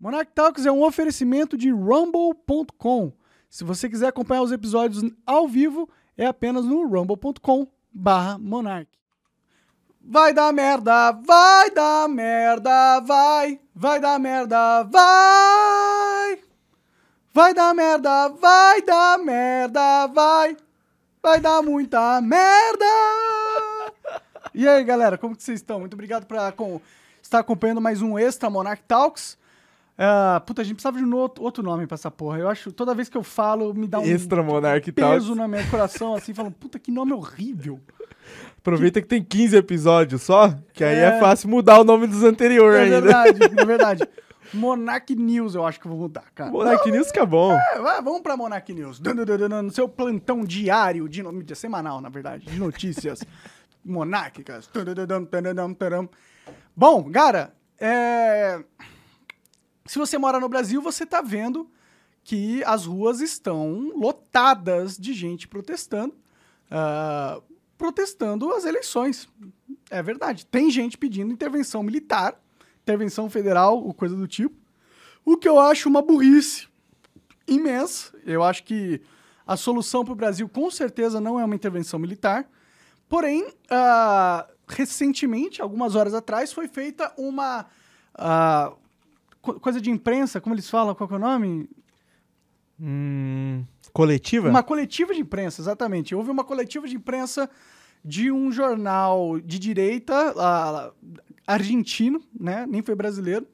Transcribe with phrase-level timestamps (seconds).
[0.00, 3.12] Monarch Talks é um oferecimento de rumble.com.
[3.50, 8.88] Se você quiser acompanhar os episódios ao vivo, é apenas no rumble.com barra monarch.
[10.00, 16.38] Vai dar merda, vai dar merda, vai, vai dar merda, vai.
[17.34, 20.56] Vai dar merda, vai dar merda, vai.
[21.20, 22.84] Vai dar muita merda.
[24.54, 25.80] E aí, galera, como que vocês estão?
[25.80, 26.36] Muito obrigado por
[27.20, 29.36] estar acompanhando mais um Extra Monarch Talks.
[29.98, 32.38] Uh, puta, a gente precisava de um outro, outro nome pra essa porra.
[32.38, 35.64] Eu acho, toda vez que eu falo, me dá um Extra Monarch peso no meu
[35.66, 37.80] coração, assim, falando, puta, que nome horrível.
[38.58, 41.20] Aproveita que tem 15 episódios só, que aí é, É.
[41.20, 43.00] fácil mudar o nome dos anteriores É ainda.
[43.00, 44.08] verdade, é verdade.
[44.54, 46.50] Monarch News eu acho que eu vou mudar, cara.
[46.50, 47.52] Monarch News que é bom.
[47.52, 49.00] É, vai, vamos pra Monarch News.
[49.00, 53.20] No seu plantão diário, de, no- de semanal, na verdade, de notícias
[53.84, 54.70] monárquicas.
[56.76, 58.60] Bom, cara, é...
[59.88, 61.68] se você mora no Brasil, você tá vendo
[62.22, 66.14] que as ruas estão lotadas de gente protestando,
[66.70, 67.40] ah,
[67.78, 69.28] protestando as eleições.
[69.90, 70.44] É verdade.
[70.44, 72.38] Tem gente pedindo intervenção militar,
[72.82, 74.54] intervenção federal, ou coisa do tipo.
[75.24, 76.68] O que eu acho uma burrice
[77.46, 78.12] imensa.
[78.26, 79.00] Eu acho que
[79.46, 82.46] a solução para o Brasil, com certeza, não é uma intervenção militar.
[83.08, 87.64] Porém, ah, recentemente, algumas horas atrás, foi feita uma
[88.14, 88.74] ah,
[89.42, 91.68] co- coisa de imprensa, como eles falam, qual é o nome?
[92.80, 94.48] Hum, coletiva?
[94.48, 96.14] Uma coletiva de imprensa, exatamente.
[96.14, 97.50] Houve uma coletiva de imprensa
[98.04, 100.92] de um jornal de direita ah,
[101.46, 102.66] argentino, né?
[102.68, 103.46] Nem foi brasileiro.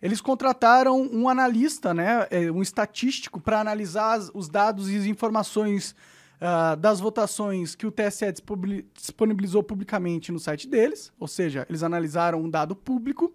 [0.00, 2.26] Eles contrataram um analista, né?
[2.30, 5.94] eh, Um estatístico para analisar as- os dados e as informações
[6.40, 8.32] ah, das votações que o TSE
[8.94, 11.12] disponibilizou publicamente no site deles.
[11.18, 13.34] Ou seja, eles analisaram um dado público.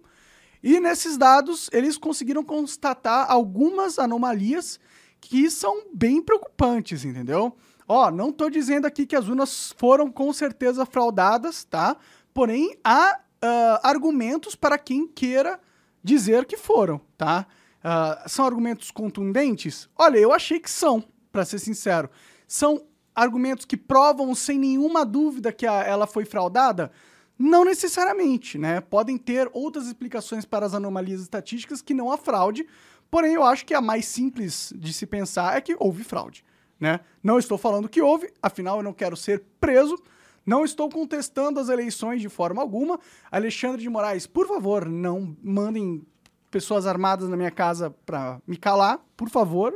[0.62, 4.78] E nesses dados, eles conseguiram constatar algumas anomalias
[5.20, 7.56] que são bem preocupantes, entendeu?
[7.88, 11.96] Ó, não tô dizendo aqui que as urnas foram com certeza fraudadas, tá?
[12.34, 15.60] Porém, há ah, argumentos para quem queira
[16.02, 17.46] dizer que foram, tá?
[17.82, 19.88] Ah, são argumentos contundentes?
[19.96, 22.10] Olha, eu achei que são, para ser sincero.
[22.48, 22.82] São
[23.14, 26.90] argumentos que provam sem nenhuma dúvida que a- ela foi fraudada?
[27.38, 28.80] Não necessariamente, né?
[28.80, 32.66] Podem ter outras explicações para as anomalias estatísticas que não a fraude,
[33.10, 36.44] porém eu acho que a mais simples de se pensar é que houve fraude,
[36.80, 37.00] né?
[37.22, 40.02] Não estou falando que houve, afinal eu não quero ser preso,
[40.46, 42.98] não estou contestando as eleições de forma alguma.
[43.30, 46.06] Alexandre de Moraes, por favor, não mandem
[46.50, 49.74] pessoas armadas na minha casa para me calar, por favor.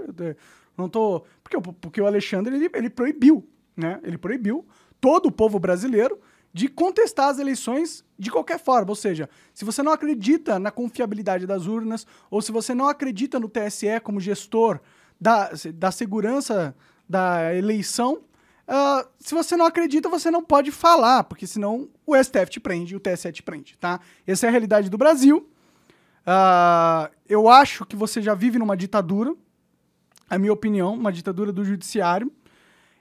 [0.79, 4.01] Não tô, porque, porque o Alexandre ele, ele proibiu, né?
[4.03, 4.65] Ele proibiu
[5.01, 6.19] todo o povo brasileiro
[6.53, 8.91] de contestar as eleições de qualquer forma.
[8.91, 13.39] Ou seja, se você não acredita na confiabilidade das urnas, ou se você não acredita
[13.39, 14.81] no TSE como gestor
[15.21, 16.75] da, da segurança
[17.09, 18.23] da eleição,
[18.73, 22.95] ah, se você não acredita, você não pode falar, porque senão o STF te prende
[22.95, 23.99] o TSE te prende, tá?
[24.25, 25.49] Essa é a realidade do Brasil.
[26.25, 29.35] Ah, eu acho que você já vive numa ditadura,
[30.29, 32.31] a minha opinião, uma ditadura do judiciário.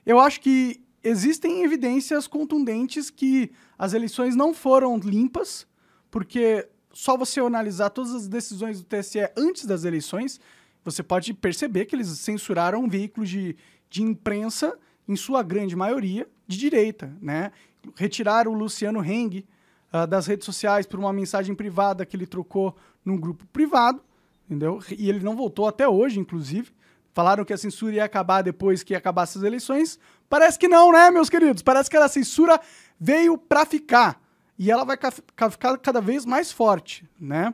[0.04, 5.68] Eu acho que existem evidências contundentes que as eleições não foram limpas,
[6.12, 10.40] porque só você analisar todas as decisões do TSE antes das eleições,
[10.84, 13.56] você pode perceber que eles censuraram veículos de,
[13.90, 14.78] de imprensa,
[15.08, 17.52] em sua grande maioria, de direita, né?
[17.96, 19.44] Retiraram o Luciano Heng
[19.92, 24.02] ah, das redes sociais por uma mensagem privada que ele trocou num grupo privado,
[24.46, 24.80] entendeu?
[24.96, 26.72] E ele não voltou até hoje, inclusive.
[27.12, 30.00] Falaram que a censura ia acabar depois que acabasse as eleições.
[30.30, 31.64] Parece que não, né, meus queridos?
[31.64, 32.60] Parece que a censura
[33.00, 34.22] veio pra ficar.
[34.58, 37.54] E ela vai ca- ca- ficar cada vez mais forte, né?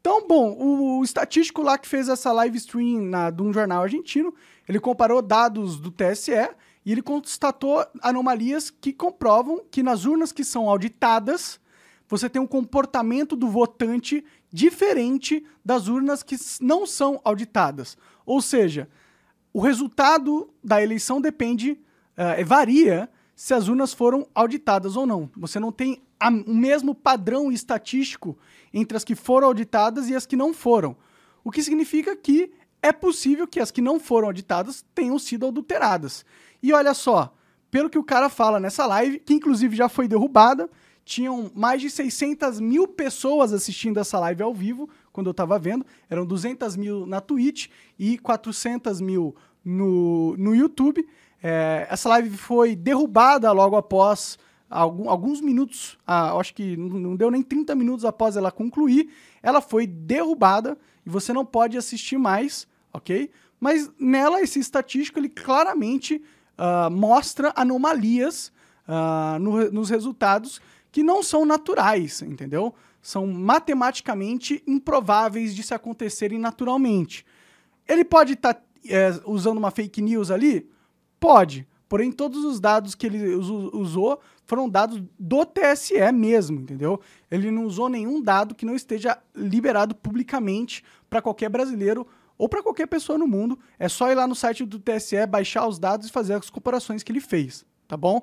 [0.00, 4.32] Então, bom, o, estatístico lá que fez essa live stream na, de um jornal argentino,
[4.68, 6.32] ele comparou dados do TSE
[6.86, 11.58] e ele constatou anomalias que comprovam que nas urnas que são auditadas,
[12.06, 17.98] você tem um comportamento do votante diferente das urnas que não são auditadas.
[18.24, 18.88] Ou seja,
[19.52, 21.78] o resultado da eleição depende,
[22.18, 25.30] eh, varia se as urnas foram auditadas ou não.
[25.36, 28.36] Você não tem a- o mesmo padrão estatístico
[28.74, 30.96] entre as que foram auditadas e as que não foram.
[31.44, 32.50] O que significa que
[32.82, 36.24] é possível que as que não foram auditadas tenham sido adulteradas.
[36.62, 37.32] E olha só,
[37.70, 40.68] pelo que o cara fala nessa live, que inclusive já foi derrubada,
[41.04, 45.86] tinham mais de 600 mil pessoas assistindo essa live ao vivo, quando eu tava vendo.
[46.10, 47.68] Eram 200 mil na Twitch
[47.98, 51.06] e 400 mil no, no YouTube.
[51.42, 54.38] É, essa live foi derrubada logo após
[54.70, 59.08] alguns minutos, eu acho que não deu nem 30 minutos após ela concluir.
[59.42, 60.76] ela foi derrubada
[61.06, 63.30] e você não pode assistir mais, ok?
[63.58, 66.22] Mas nela, esse estatístico, ele claramente
[66.58, 68.52] ah, mostra anomalias
[68.86, 70.60] ah, no- nos resultados
[70.92, 72.74] que não são naturais, entendeu?
[73.00, 77.24] São matematicamente improváveis de se acontecerem naturalmente.
[77.88, 78.62] Ele pode estar
[79.24, 80.68] usando uma fake news ali?
[81.18, 81.66] Pode.
[81.88, 87.00] Porém, todos os dados que ele usou foram dados do TSE mesmo, entendeu?
[87.30, 92.06] Ele não usou nenhum dado que não esteja liberado publicamente para qualquer brasileiro
[92.36, 93.58] ou para qualquer pessoa no mundo.
[93.78, 97.02] É só ir lá no site do TSE, baixar os dados e fazer as comparações
[97.02, 98.22] que ele fez, tá bom?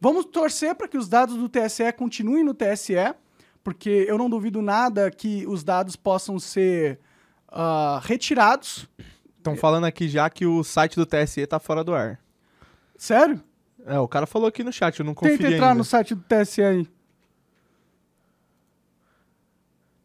[0.00, 3.14] Vamos torcer para que os dados do TSE continuem no TSE,
[3.62, 6.98] porque eu não duvido nada que os dados possam ser
[7.48, 8.88] ah, retirados.
[9.38, 12.18] Estão falando aqui já que o site do TSE tá fora do ar.
[13.02, 13.42] Sério?
[13.84, 15.78] É, o cara falou aqui no chat, eu não confio Tenta entrar ainda.
[15.78, 16.88] no site do TSE aí.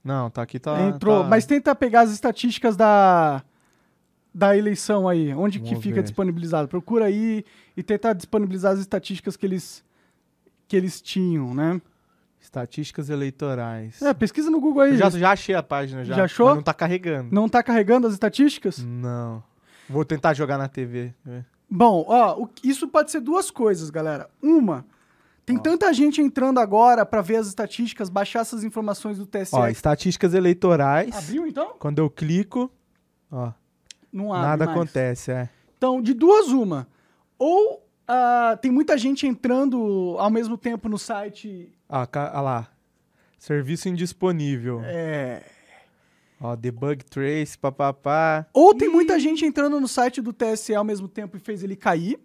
[0.04, 0.82] Não, tá aqui, tá...
[0.82, 1.22] Entrou.
[1.22, 3.44] tá- Mas tenta pegar as estatísticas da,
[4.34, 5.32] da eleição aí.
[5.32, 6.02] Onde que Vamos fica ver.
[6.02, 6.68] disponibilizado?
[6.68, 7.46] Procura aí
[7.76, 9.86] e tenta disponibilizar as estatísticas que eles,
[10.68, 11.80] que eles tinham, né?
[12.42, 14.02] Estatísticas eleitorais.
[14.02, 14.92] É, pesquisa no Google aí.
[14.94, 16.16] Eu já, já achei a página, já.
[16.16, 16.48] Já achou?
[16.48, 17.36] mas não tá carregando.
[17.36, 18.80] Não tá carregando as estatísticas?
[18.84, 19.44] Não.
[19.88, 21.14] Vou tentar jogar na TV.
[21.28, 21.57] é.
[21.70, 24.30] Bom, ó, o- isso pode ser duas coisas, galera.
[24.42, 24.86] Uma,
[25.46, 29.56] tem tanta gente entrando agora pra ver as estatísticas, baixar essas informações do TSE.
[29.56, 31.16] Ó, estatísticas eleitorais.
[31.16, 31.74] Abriu então?
[31.80, 32.72] Quando eu clico,
[33.32, 33.52] ó,
[34.12, 34.78] Não abre nada mais.
[34.78, 35.50] acontece, é.
[35.78, 36.88] Então, de duas, uma.
[37.38, 41.72] Ou ah, tem muita gente entrando ao mesmo tempo no site.
[41.90, 42.68] Ó, ó lá.
[43.38, 44.82] Serviço indisponível.
[44.84, 45.44] é,
[46.40, 48.46] Ó, debug trace, papapá.
[48.54, 51.76] Ou tem muita gente entrando no site do TSE ao mesmo tempo e fez ele
[51.76, 52.20] cair.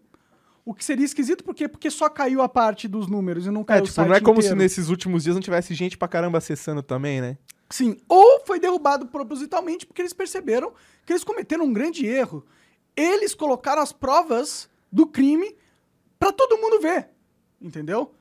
[0.65, 1.67] O que seria esquisito, por quê?
[1.67, 4.15] Porque só caiu a parte dos números e não É, caiu o tipo, site não
[4.15, 4.59] é como se inteiro.
[4.63, 7.37] nesses últimos dias não tivesse gente pra caramba acessando também, né?
[7.71, 7.97] Sim.
[8.09, 10.73] Ou foi derrubado propositalmente porque eles perceberam
[11.07, 12.45] que eles cometeram um grande erro.
[12.95, 15.57] Eles colocaram as provas do crime
[16.19, 17.09] pra todo mundo ver.
[17.61, 18.15] Entendeu?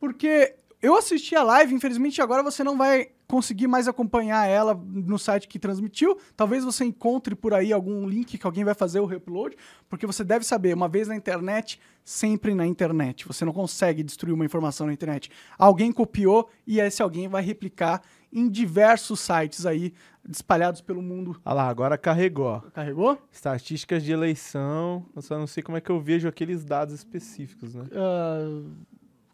[0.00, 5.16] Porque eu assisti a live, infelizmente agora você não vai conseguir mais acompanhar ela no
[5.16, 6.18] site que transmitiu.
[6.36, 9.56] Talvez você encontre por aí algum link que alguém vai fazer o reupload,
[9.88, 13.28] porque você deve saber, uma vez na internet, sempre na internet.
[13.28, 15.30] Você não consegue destruir uma informação na internet.
[15.56, 19.94] Alguém copiou e esse alguém vai replicar em diversos sites aí
[20.28, 21.40] espalhados pelo mundo.
[21.44, 22.60] Olha lá, agora carregou.
[22.72, 23.16] Carregou?
[23.30, 25.06] Estatísticas de eleição.
[25.14, 27.86] Eu só não sei como é que eu vejo aqueles dados específicos, né?
[27.92, 28.60] Ah,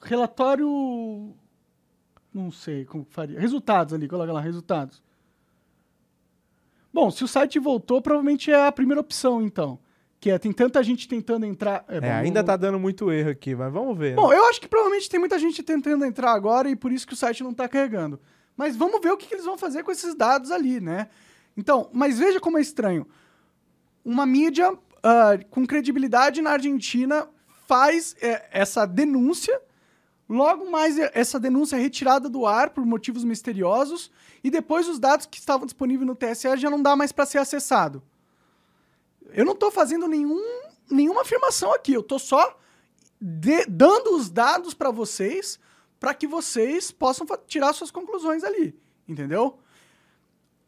[0.03, 1.35] relatório.
[2.37, 3.41] Não sei como faria.
[3.41, 5.03] Resultados ali, coloca lá, resultados.
[6.93, 9.79] Bom, se o site voltou, provavelmente é a primeira opção, então.
[10.21, 11.83] Que é, tem tanta gente tentando entrar.
[11.89, 14.11] É, bom, ainda não- tá dando muito erro aqui, mas vamos ver.
[14.11, 14.17] né?
[14.17, 17.15] Bom, eu acho que provavelmente tem muita gente tentando entrar agora e por isso que
[17.15, 18.21] o site não tá carregando.
[18.55, 21.09] Mas vamos ver o que, que eles vão fazer com esses dados ali, né?
[21.57, 23.07] Então, mas veja como é estranho.
[24.05, 27.29] Uma mídia ah, com credibilidade na Argentina
[27.67, 29.59] faz é, essa denúncia,
[30.29, 34.11] logo mais é- essa denúncia é retirada do ar por motivos misteriosos
[34.43, 37.39] e depois os dados que estavam disponíveis no TSE já não dá mais para ser
[37.39, 38.03] acessado.
[39.33, 40.41] Eu não estou fazendo nenhum,
[40.91, 42.59] nenhuma afirmação aqui, eu estou só
[43.21, 45.59] de- dando os dados para vocês
[45.99, 49.59] para que vocês possam tirar suas conclusões ali, entendeu?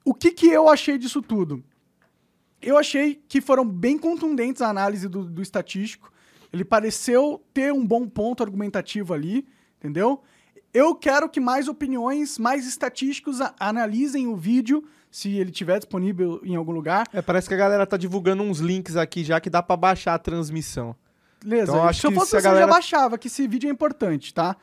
[0.04, 1.62] O que, que eu achei disso tudo?
[2.62, 6.10] Eu achei que foram bem contundentes a análise do, do estatístico.
[6.52, 9.46] Ele pareceu ter um bom ponto argumentativo ali,
[9.78, 10.22] entendeu?
[10.72, 16.54] Eu quero que mais opiniões, mais estatísticos analisem o vídeo, se ele estiver disponível em
[16.56, 17.06] algum lugar.
[17.12, 20.14] É, parece que a galera tá divulgando uns links aqui já que dá pra baixar
[20.14, 20.94] a transmissão.
[21.42, 21.72] Beleza.
[21.72, 23.46] Então, acho se eu que fosse se a você, eu galera- já baixava, que esse
[23.48, 24.56] vídeo é importante, tá?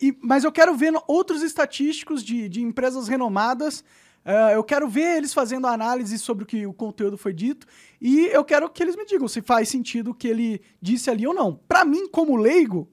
[0.00, 3.84] E- mas eu quero ver outros estatísticos de, de empresas renomadas.
[4.24, 7.66] Eh, eu quero ver eles fazendo análise sobre o que o conteúdo foi dito.
[8.00, 11.26] E eu quero que eles me digam se faz sentido o que ele disse ali
[11.26, 11.56] ou não.
[11.68, 12.90] Pra mim, como leigo,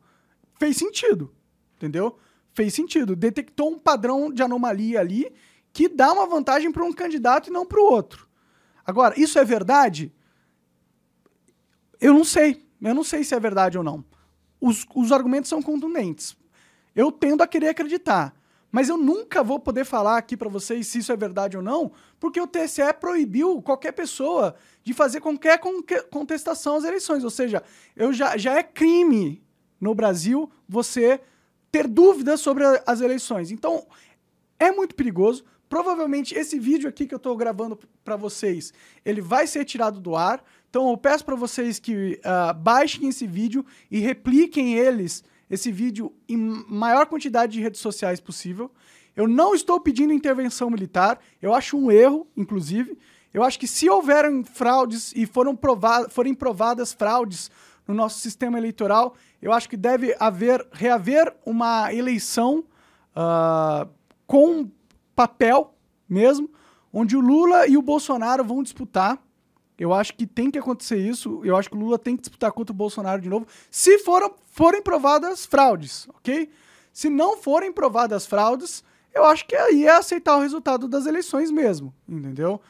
[0.60, 1.34] fez sentido.
[1.78, 2.18] Entendeu?
[2.54, 3.16] Fez sentido.
[3.16, 5.32] Detectou um padrão de anomalia ali
[5.72, 8.28] que dá uma vantagem para um candidato e não para o outro.
[8.86, 10.14] Agora, isso é verdade?
[12.00, 12.68] Eu não sei.
[12.82, 14.04] Eu não sei se é verdade ou não.
[14.60, 16.36] Os, os argumentos são contundentes.
[16.94, 18.36] Eu tendo a querer acreditar.
[18.72, 21.92] Mas eu nunca vou poder falar aqui para vocês se isso é verdade ou não,
[22.20, 25.60] porque o TSE proibiu qualquer pessoa de fazer qualquer
[26.10, 27.24] contestação às eleições.
[27.24, 27.62] Ou seja,
[27.96, 29.44] eu já, já é crime
[29.80, 31.20] no Brasil você
[31.72, 33.52] ter dúvidas sobre as eleições.
[33.52, 33.86] Então,
[34.60, 35.44] é muito perigoso.
[35.68, 38.74] Provavelmente esse vídeo aqui que eu estou gravando para vocês,
[39.06, 40.44] ele vai ser tirado do ar.
[40.70, 46.14] Então eu peço para vocês que ah, baixem esse vídeo e repliquem eles, esse vídeo,
[46.28, 48.72] em maior quantidade de redes sociais possível.
[49.16, 51.20] Eu não estou pedindo intervenção militar.
[51.42, 52.98] Eu acho um erro, inclusive.
[53.34, 57.52] Eu acho que se houverem fraudes e foram prova forem provadas fraudes
[57.88, 62.64] no nosso sistema eleitoral, eu acho que deve haver, reaver uma eleição
[63.16, 63.90] uh,
[64.26, 64.70] com
[65.16, 65.76] papel
[66.08, 66.50] mesmo,
[66.94, 69.22] onde o Lula e o Bolsonaro vão disputar.
[69.82, 71.42] Eu acho que tem que acontecer isso.
[71.44, 74.32] Eu acho que o Lula tem que disputar contra o Bolsonaro de novo, se foram,
[74.52, 76.52] forem provadas fraudes, ok?
[76.94, 81.50] Se não forem provadas fraudes, eu acho que aí é aceitar o resultado das eleições
[81.50, 82.62] mesmo, entendeu?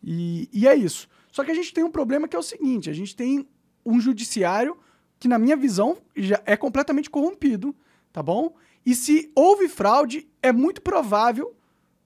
[0.00, 1.08] E, e é isso.
[1.32, 3.48] Só que a gente tem um problema que é o seguinte: a gente tem
[3.84, 4.78] um judiciário
[5.18, 7.74] que, na minha visão, já é completamente corrompido,
[8.12, 8.54] tá bom?
[8.86, 11.52] E se houve fraude, é muito provável,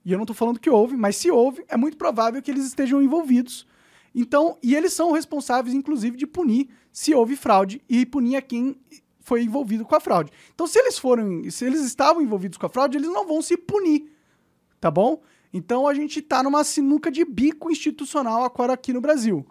[0.03, 2.65] e eu não estou falando que houve, mas se houve, é muito provável que eles
[2.65, 3.67] estejam envolvidos.
[4.15, 8.77] Então, e eles são responsáveis, inclusive, de punir se houve fraude e punir a quem
[9.19, 10.31] foi envolvido com a fraude.
[10.53, 13.57] Então, se eles foram, se eles estavam envolvidos com a fraude, eles não vão se
[13.57, 14.09] punir,
[14.79, 15.21] tá bom?
[15.55, 19.45] Então a gente está numa sinuca de bico institucional agora aqui no Brasil.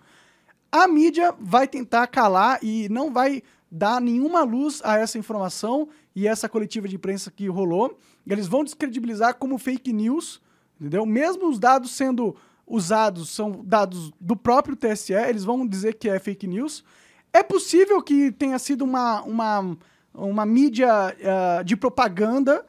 [0.71, 6.29] A mídia vai tentar calar e não vai dar nenhuma luz a essa informação e
[6.29, 7.99] essa coletiva de imprensa que rolou.
[8.27, 10.43] Eles vão descredibilizar como fake news,
[10.79, 11.07] entendeu?
[11.07, 16.19] Mesmo os dados sendo usados são dados do próprio TSE, eles vão dizer que é
[16.19, 16.85] fake news.
[17.33, 19.77] É possível que tenha sido uma, uma,
[20.15, 22.65] uma mídia uh, de propaganda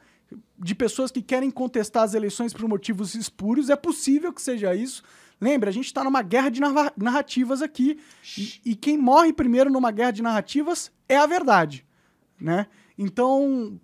[0.58, 3.70] de pessoas que querem contestar as eleições por motivos espúrios.
[3.70, 5.04] É possível que seja isso.
[5.40, 6.62] Lembra, a gente está numa guerra de
[6.98, 8.00] narrativas aqui.
[8.38, 11.86] E, e, quem morre primeiro numa guerra de narrativas é a verdade.
[12.40, 12.68] Né?
[12.98, 13.80] Então,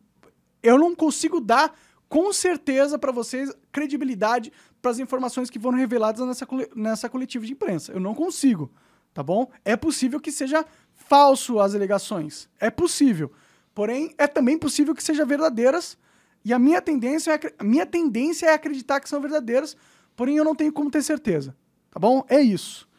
[0.63, 1.77] eu não consigo dar
[2.07, 7.53] com certeza para vocês credibilidade para as informações que foram reveladas nessa, nessa coletiva de
[7.53, 7.91] imprensa.
[7.91, 8.71] Eu não consigo
[9.13, 9.49] tá bom?
[9.63, 12.49] É possível que seja falso as alegações.
[12.59, 13.31] É possível.
[13.73, 15.97] Porém, é também possível que sejam verdadeiras.
[16.43, 19.77] E a minha tendência, é, a minha tendência é acreditar que são verdadeiras,
[20.15, 21.55] porém eu não tenho como ter certeza.
[21.91, 22.25] Tá bom?
[22.27, 22.89] É isso.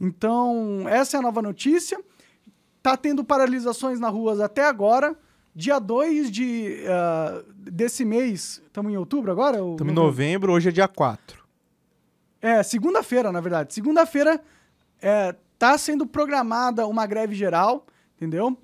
[0.00, 2.02] Então, essa é a nova notícia.
[2.82, 5.16] Tá tendo paralisações nas ruas até agora.
[5.54, 9.58] Dia 2 de, uh, desse mês, estamos em outubro agora?
[9.58, 11.42] Estamos em novembro, hoje é dia 4.
[12.40, 13.74] É, segunda-feira, na verdade.
[13.74, 14.42] Segunda-feira
[15.00, 18.58] é, tá sendo programada uma greve geral, entendeu?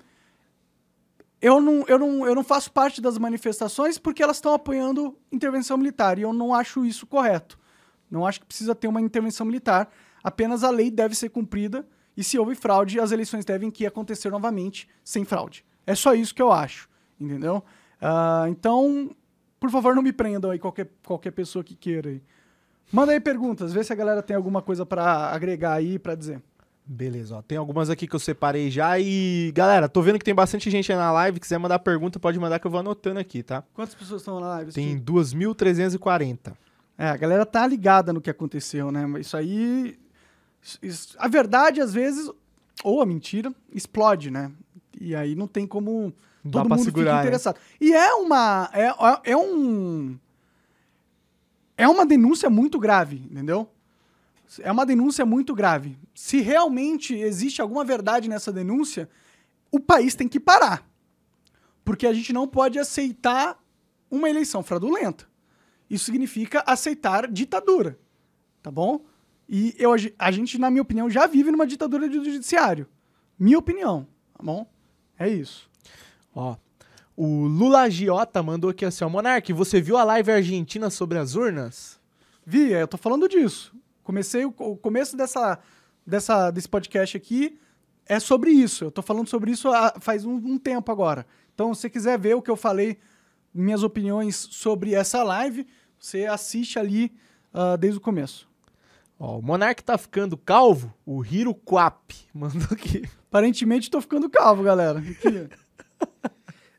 [1.39, 5.77] Eu não, eu, não, eu não faço parte das manifestações porque elas estão apoiando intervenção
[5.77, 7.57] militar e eu não acho isso correto.
[8.09, 9.89] Não acho que precisa ter uma intervenção militar.
[10.23, 14.31] Apenas a lei deve ser cumprida e se houve fraude, as eleições devem que acontecer
[14.31, 15.63] novamente sem fraude.
[15.89, 16.87] É só isso que eu acho,
[17.19, 17.63] entendeu?
[17.99, 19.09] Uh, então,
[19.59, 22.21] por favor, não me prendam aí qualquer, qualquer pessoa que queira aí.
[22.91, 26.43] Manda aí perguntas, vê se a galera tem alguma coisa para agregar aí para dizer.
[26.85, 27.41] Beleza, ó.
[27.41, 29.51] Tem algumas aqui que eu separei já e.
[29.55, 31.39] Galera, tô vendo que tem bastante gente aí na live.
[31.39, 33.63] Quiser mandar pergunta, pode mandar que eu vou anotando aqui, tá?
[33.73, 34.71] Quantas pessoas estão na live?
[34.71, 36.53] Tem 2.340.
[36.99, 39.07] É, a galera tá ligada no que aconteceu, né?
[39.19, 39.97] Isso aí.
[40.83, 42.29] Isso, a verdade, às vezes,
[42.83, 44.51] ou a mentira, explode, né?
[44.99, 46.13] E aí não tem como.
[46.51, 47.57] Todo mundo segurar, fica interessado.
[47.57, 47.85] É.
[47.85, 48.69] E é uma.
[48.73, 50.17] É, é um
[51.79, 53.71] é uma denúncia muito grave, entendeu?
[54.59, 55.97] É uma denúncia muito grave.
[56.13, 59.09] Se realmente existe alguma verdade nessa denúncia,
[59.71, 60.85] o país tem que parar.
[61.85, 63.57] Porque a gente não pode aceitar
[64.11, 65.25] uma eleição fraudulenta.
[65.89, 67.97] Isso significa aceitar ditadura.
[68.61, 69.05] Tá bom?
[69.47, 72.87] E eu, a gente, na minha opinião, já vive numa ditadura do judiciário.
[73.39, 74.05] Minha opinião.
[74.33, 74.69] Tá bom?
[75.19, 75.69] É isso.
[76.33, 76.55] Ó,
[77.15, 81.35] o Lula Giota mandou aqui assim, ó, Monark, você viu a live argentina sobre as
[81.35, 81.99] urnas?
[82.45, 83.75] Vi, é, eu tô falando disso.
[84.01, 85.59] Comecei o, o começo dessa,
[86.07, 87.59] dessa, desse podcast aqui
[88.05, 88.85] é sobre isso.
[88.85, 91.27] Eu tô falando sobre isso há, faz um, um tempo agora.
[91.53, 92.97] Então, se você quiser ver o que eu falei,
[93.53, 95.67] minhas opiniões sobre essa live,
[95.99, 97.13] você assiste ali
[97.53, 98.48] uh, desde o começo.
[99.19, 103.03] Ó, o Monark tá ficando calvo, o Hiro Quap mandou aqui.
[103.27, 105.03] Aparentemente tô ficando calvo, galera.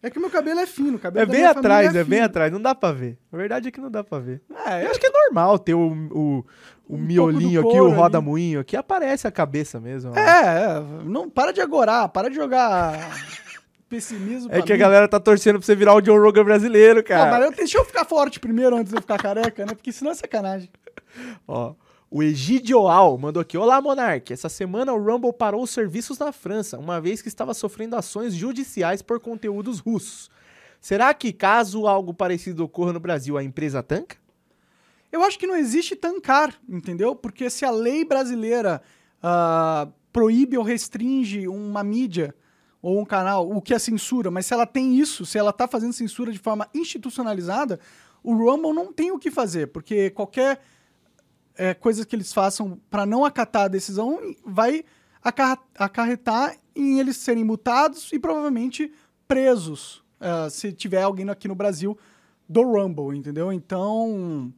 [0.02, 2.50] É que meu cabelo é fino, o cabelo É bem atrás, é, é bem atrás,
[2.50, 3.18] não dá pra ver.
[3.30, 4.40] A verdade é que não dá pra ver.
[4.66, 6.46] É, eu acho que é normal ter o, o,
[6.88, 10.18] o um miolinho aqui, o roda-moinho aqui, aparece a cabeça mesmo.
[10.18, 12.94] É, é, não, para de agorar, para de jogar
[13.90, 14.78] pessimismo É que mim.
[14.78, 17.24] a galera tá torcendo pra você virar o John Rogan brasileiro, cara.
[17.24, 19.74] Não, mas eu, deixa eu ficar forte primeiro antes de eu ficar careca, né?
[19.74, 20.70] Porque senão é sacanagem.
[21.46, 21.74] Ó,
[22.10, 24.32] o Egidioal mandou aqui: Olá, Monark.
[24.32, 28.34] Essa semana o Rumble parou os serviços na França, uma vez que estava sofrendo ações
[28.34, 30.28] judiciais por conteúdos russos.
[30.80, 34.16] Será que, caso algo parecido ocorra no Brasil, a empresa tanca?
[35.12, 37.14] Eu acho que não existe tancar, entendeu?
[37.14, 38.82] Porque se a lei brasileira
[39.22, 42.34] uh, proíbe ou restringe uma mídia
[42.80, 45.68] ou um canal, o que é censura, mas se ela tem isso, se ela está
[45.68, 47.78] fazendo censura de forma institucionalizada,
[48.22, 50.60] o Rumble não tem o que fazer, porque qualquer
[51.60, 54.82] é, coisa que eles façam para não acatar a decisão vai
[55.74, 58.90] acarretar em eles serem multados e provavelmente
[59.28, 61.98] presos, uh, se tiver alguém aqui no Brasil
[62.48, 63.52] do Rumble, entendeu?
[63.52, 64.50] Então,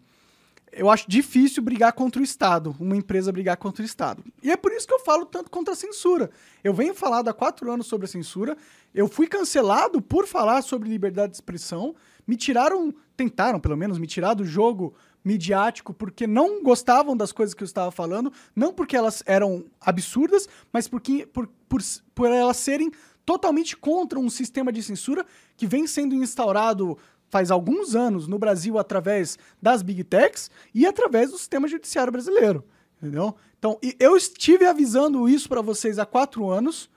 [0.71, 4.23] eu acho difícil brigar contra o Estado, uma empresa brigar contra o Estado.
[4.41, 6.31] E é por isso que eu falo tanto contra a censura.
[6.63, 8.57] Eu venho falando há quatro anos sobre a censura,
[8.95, 14.07] eu fui cancelado por falar sobre liberdade de expressão, me tiraram, tentaram pelo menos, me
[14.07, 18.97] tirar do jogo midiático porque não gostavam das coisas que eu estava falando, não porque
[18.97, 21.81] elas eram absurdas, mas porque, por, por,
[22.15, 22.91] por elas serem
[23.25, 25.25] totalmente contra um sistema de censura
[25.57, 26.99] que vem sendo instaurado
[27.31, 32.65] faz alguns anos no Brasil através das big techs e através do sistema judiciário brasileiro,
[32.99, 33.35] entendeu?
[33.59, 36.91] Então, eu estive avisando isso para vocês há quatro anos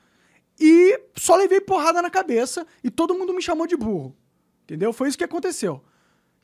[0.59, 4.15] e só levei porrada na cabeça e todo mundo me chamou de burro,
[4.63, 4.91] entendeu?
[4.91, 5.81] Foi isso que aconteceu.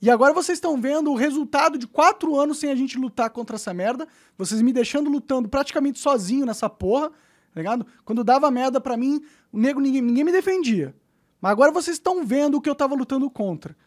[0.01, 3.55] E agora vocês estão vendo o resultado de quatro anos sem a gente lutar contra
[3.55, 7.85] essa merda, vocês me deixando lutando praticamente sozinho nessa porra, tá ligado?
[8.03, 10.95] Quando dava merda para mim, o nego ninguém, ninguém me defendia.
[11.39, 13.77] Mas agora vocês estão vendo o que eu tava lutando contra.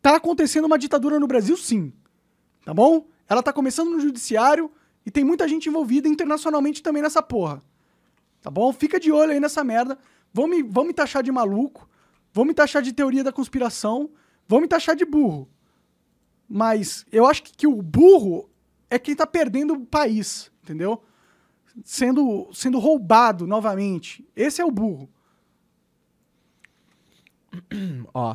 [0.00, 1.92] Tá acontecendo uma ditadura no Brasil, sim.
[2.64, 3.06] Tá bom?
[3.28, 4.70] Ela tá começando no judiciário
[5.04, 7.62] e tem muita gente envolvida internacionalmente também nessa porra.
[8.40, 8.72] Tá bom?
[8.72, 9.98] Fica de olho aí nessa merda.
[10.32, 11.86] Vão me, vão me taxar de maluco.
[12.32, 14.10] Vão me taxar de teoria da conspiração.
[14.50, 15.48] Vão me taxar de burro.
[16.48, 18.50] Mas eu acho que, que o burro
[18.90, 21.04] é quem tá perdendo o país, entendeu?
[21.84, 24.28] Sendo, sendo roubado novamente.
[24.34, 25.08] Esse é o burro.
[28.12, 28.34] Ó,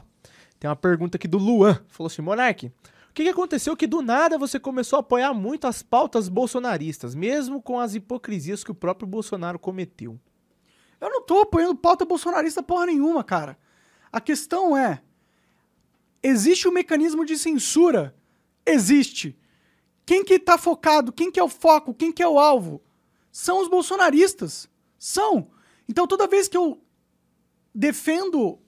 [0.57, 1.83] tem uma pergunta aqui do Luan.
[1.89, 5.67] Falou assim, Monark, o que, que aconteceu que do nada você começou a apoiar muito
[5.67, 10.17] as pautas bolsonaristas, mesmo com as hipocrisias que o próprio Bolsonaro cometeu?
[11.01, 13.59] Eu não tô apoiando pauta bolsonarista porra nenhuma, cara.
[14.09, 15.01] A questão é,
[16.27, 18.15] existe um mecanismo de censura?
[18.65, 19.37] Existe.
[20.05, 21.11] Quem que tá focado?
[21.11, 21.93] Quem que é o foco?
[21.93, 22.81] Quem que é o alvo?
[23.31, 24.69] São os bolsonaristas.
[24.97, 25.51] São.
[25.87, 26.81] Então toda vez que eu
[27.73, 28.59] defendo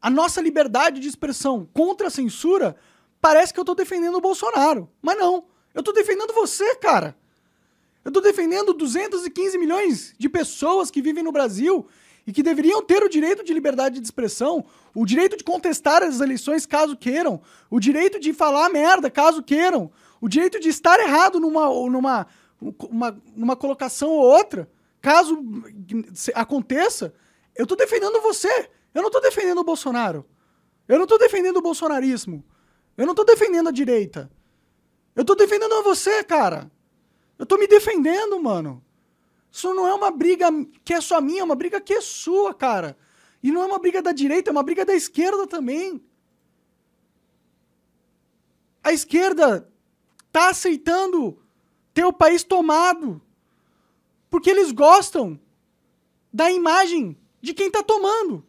[0.00, 2.76] a nossa liberdade de expressão contra a censura,
[3.20, 4.90] parece que eu estou defendendo o Bolsonaro.
[5.00, 5.46] Mas não.
[5.72, 7.16] Eu estou defendendo você, cara.
[8.04, 11.88] Eu estou defendendo 215 milhões de pessoas que vivem no Brasil
[12.26, 16.20] e que deveriam ter o direito de liberdade de expressão, o direito de contestar as
[16.20, 21.38] eleições caso queiram, o direito de falar merda caso queiram, o direito de estar errado
[21.38, 22.26] numa, numa,
[22.60, 25.38] uma, numa colocação ou outra, caso
[26.34, 27.14] aconteça.
[27.54, 28.70] Eu estou defendendo você.
[28.94, 30.24] Eu não tô defendendo o Bolsonaro.
[30.88, 32.44] Eu não tô defendendo o bolsonarismo.
[32.96, 34.30] Eu não tô defendendo a direita.
[35.14, 36.70] Eu tô defendendo você, cara.
[37.38, 38.82] Eu tô me defendendo, mano.
[39.54, 40.48] Isso não é uma briga
[40.84, 42.98] que é só minha, é uma briga que é sua, cara.
[43.40, 46.04] E não é uma briga da direita, é uma briga da esquerda também.
[48.82, 49.72] A esquerda
[50.32, 51.40] tá aceitando
[51.94, 53.22] ter o país tomado.
[54.28, 55.40] Porque eles gostam
[56.32, 58.44] da imagem de quem tá tomando.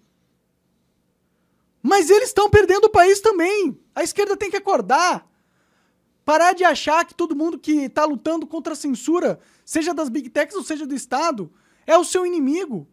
[1.84, 3.80] Mas eles estão perdendo o país também.
[3.94, 5.32] A esquerda tem que acordar.
[6.26, 10.28] Parar de achar que todo mundo que está lutando contra a censura, seja das big
[10.32, 11.54] techs ou seja do Estado,
[11.86, 12.88] é o seu inimigo.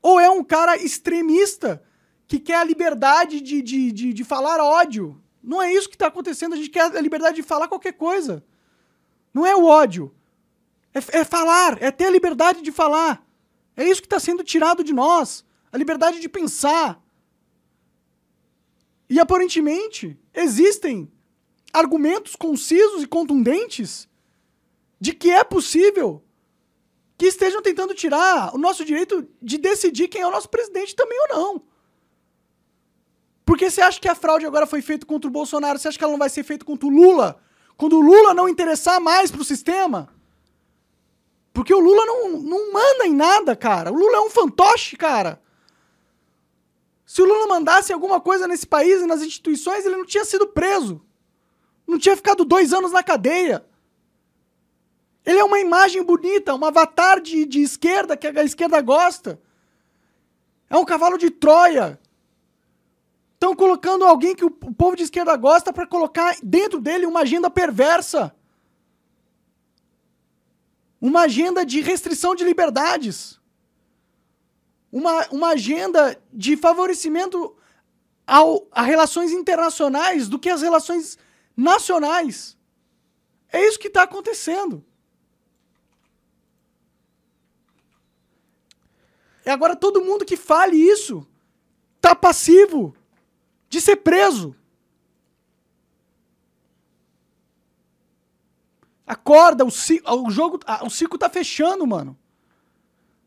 [0.00, 1.82] Ou é um cara extremista
[2.26, 5.20] que quer a liberdade de, de, de, de falar ódio.
[5.42, 6.54] Não é isso que está acontecendo.
[6.54, 8.42] A gente quer a liberdade de falar qualquer coisa.
[9.34, 10.10] Não é o ódio.
[10.94, 13.22] É, é falar, é ter a liberdade de falar.
[13.76, 15.44] É isso que está sendo tirado de nós.
[15.70, 17.02] A liberdade de pensar.
[19.10, 21.10] E aparentemente existem
[21.72, 24.08] argumentos concisos e contundentes
[25.00, 26.22] de que é possível
[27.16, 31.18] que estejam tentando tirar o nosso direito de decidir quem é o nosso presidente também
[31.20, 31.62] ou não.
[33.44, 36.04] Porque você acha que a fraude agora foi feita contra o Bolsonaro, você acha que
[36.04, 37.42] ela não vai ser feita contra o Lula?
[37.76, 40.08] Quando o Lula não interessar mais pro sistema?
[41.52, 43.90] Porque o Lula não, não manda em nada, cara.
[43.92, 45.42] O Lula é um fantoche, cara.
[47.04, 50.46] Se o Lula mandasse alguma coisa nesse país e nas instituições, ele não tinha sido
[50.46, 51.04] preso.
[51.90, 53.64] Não tinha ficado dois anos na cadeia.
[55.26, 59.40] Ele é uma imagem bonita, um avatar de, de esquerda que a esquerda gosta.
[60.68, 62.00] É um cavalo de Troia.
[63.34, 67.50] Estão colocando alguém que o, povo de esquerda gosta para colocar dentro dele uma agenda
[67.50, 68.34] perversa.
[71.00, 73.40] Uma agenda de restrição de liberdades
[74.92, 77.54] uma, uma agenda de favorecimento
[78.26, 81.18] ao, a relações internacionais do que as relações
[81.60, 82.56] nacionais.
[83.52, 84.84] É isso que está acontecendo.
[89.44, 91.26] E agora todo mundo que fale isso
[92.00, 92.94] tá passivo
[93.68, 94.54] de ser preso.
[99.06, 102.16] Acorda, o, ci, o jogo, ah, o ciclo tá fechando, mano.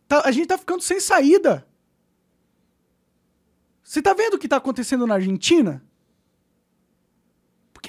[0.08, 1.67] Tá, a gente tá ficando sem saída.
[3.84, 5.84] Você tá vendo o que tá acontecendo na Argentina?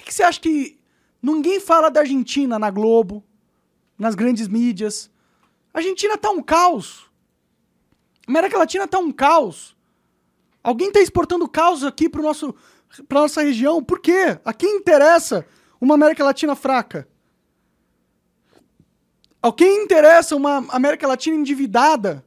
[0.04, 0.78] Que você acha que
[1.22, 3.24] ninguém fala da Argentina na Globo,
[3.98, 5.10] nas grandes mídias?
[5.72, 7.10] A Argentina tá um caos.
[8.26, 9.74] A América Latina tá um caos.
[10.62, 12.54] Alguém tá exportando caos aqui pro nosso,
[13.08, 13.82] pra nossa região.
[13.82, 14.38] Por quê?
[14.44, 15.46] A quem interessa
[15.80, 17.08] uma América Latina fraca?
[19.42, 22.24] A quem interessa uma América Latina endividada?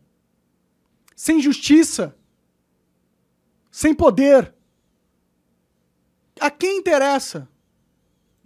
[1.15, 2.15] Sem justiça?
[3.71, 4.53] Sem poder?
[6.39, 7.47] A quem interessa?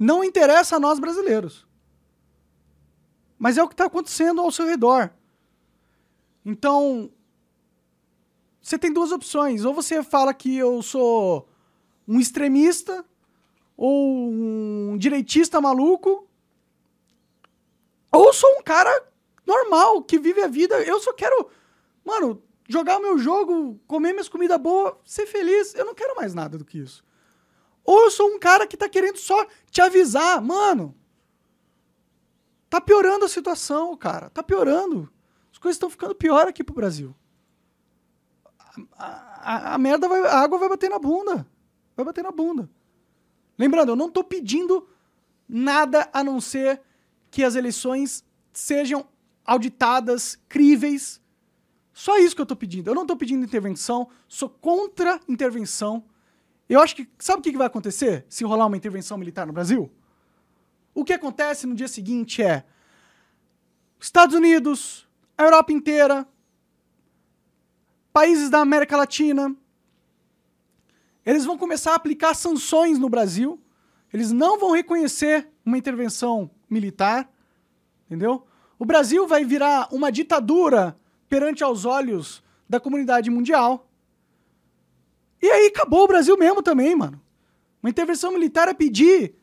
[0.01, 1.63] Não interessa a nós brasileiros.
[3.37, 5.11] Mas é o que está acontecendo ao seu redor.
[6.43, 7.11] Então,
[8.59, 9.63] você tem duas opções.
[9.63, 11.47] Ou você fala que eu sou
[12.07, 13.05] um extremista
[13.77, 16.27] ou um direitista maluco,
[18.11, 19.07] ou sou um cara
[19.45, 20.81] normal que vive a vida.
[20.81, 21.47] Eu só quero,
[22.03, 25.75] mano, jogar o meu jogo, comer minhas comidas boas, ser feliz.
[25.75, 27.03] Eu não quero mais nada do que isso.
[27.91, 30.95] Ou eu sou um cara que tá querendo só te avisar, mano.
[32.69, 34.29] Tá piorando a situação, cara.
[34.29, 35.11] Tá piorando.
[35.51, 37.13] As coisas estão ficando pior aqui pro Brasil.
[38.97, 39.05] A,
[39.41, 40.21] a- a merda vai.
[40.21, 41.45] A água vai bater na bunda.
[41.95, 42.69] Vai bater na bunda.
[43.57, 44.87] Lembrando, eu não tô pedindo
[45.49, 46.81] nada a não ser
[47.29, 48.23] que as eleições
[48.53, 49.05] sejam
[49.45, 51.19] auditadas, críveis.
[51.91, 52.89] Só isso que eu tô pedindo.
[52.89, 56.05] Eu não tô pedindo intervenção, sou contra intervenção.
[56.71, 57.05] Eu acho que.
[57.19, 59.91] Sabe o que vai acontecer se rolar uma intervenção militar no Brasil?
[60.93, 62.63] O que acontece no dia seguinte é.
[63.99, 65.05] Estados Unidos,
[65.37, 66.25] a Europa inteira,
[68.13, 69.53] países da América Latina,
[71.25, 73.61] eles vão começar a aplicar sanções no Brasil.
[74.13, 77.29] Eles não vão reconhecer uma intervenção militar,
[78.05, 78.47] entendeu?
[78.79, 83.90] O Brasil vai virar uma ditadura perante aos olhos da comunidade mundial.
[85.41, 87.19] E aí acabou o Brasil mesmo também, mano.
[87.81, 89.33] Uma intervenção militar é pedir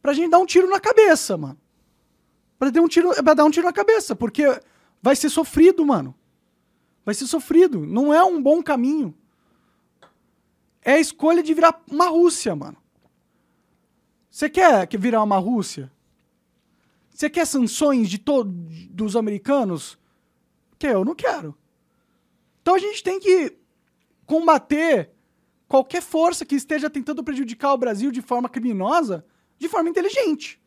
[0.00, 1.58] pra gente dar um tiro na cabeça, mano.
[2.58, 4.44] Pra, ter um tiro, pra dar um tiro na cabeça, porque
[5.02, 6.14] vai ser sofrido, mano.
[7.04, 7.84] Vai ser sofrido.
[7.86, 9.14] Não é um bom caminho.
[10.82, 12.76] É a escolha de virar uma Rússia, mano.
[14.30, 15.92] Você quer que virar uma Rússia?
[17.10, 18.52] Você quer sanções de todos
[18.86, 19.98] dos americanos?
[20.78, 21.54] Que eu não quero.
[22.62, 23.59] Então a gente tem que
[24.30, 25.10] combater
[25.66, 29.26] qualquer força que esteja tentando prejudicar o Brasil de forma criminosa,
[29.58, 30.62] de forma inteligente.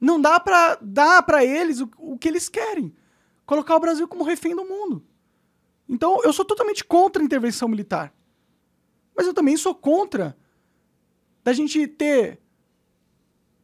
[0.00, 2.96] Não dá pra dar pra eles o, o que eles querem.
[3.44, 5.04] Colocar o Brasil como refém do mundo.
[5.86, 8.10] Então, eu sou totalmente contra a intervenção militar.
[9.14, 10.34] Mas eu também sou contra
[11.44, 12.40] da gente ter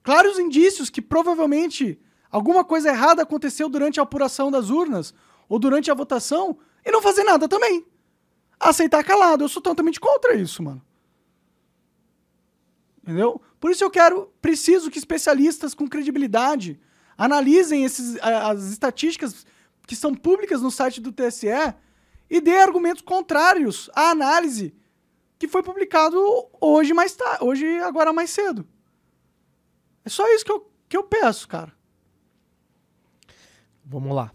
[0.03, 1.99] claros indícios que provavelmente
[2.31, 5.15] alguma coisa errada aconteceu durante a apuração das urnas
[5.49, 7.87] ou durante a votação e não fazer nada também.
[8.65, 9.45] Aceitar calado.
[9.45, 10.83] Eu sou totalmente contra isso, mano.
[13.03, 13.41] Entendeu?
[13.61, 16.81] Por isso eu quero, preciso que especialistas com credibilidade
[17.17, 19.47] analisem esses, as estatísticas
[19.87, 21.75] que são públicas no site do TSE
[22.31, 24.75] e dê argumentos contrários à análise
[25.39, 26.19] que foi publicado
[26.59, 28.67] hoje mais tarde, hoje agora mais cedo.
[30.05, 31.73] É só isso que eu, que eu peço, cara.
[33.85, 34.33] Vamos lá.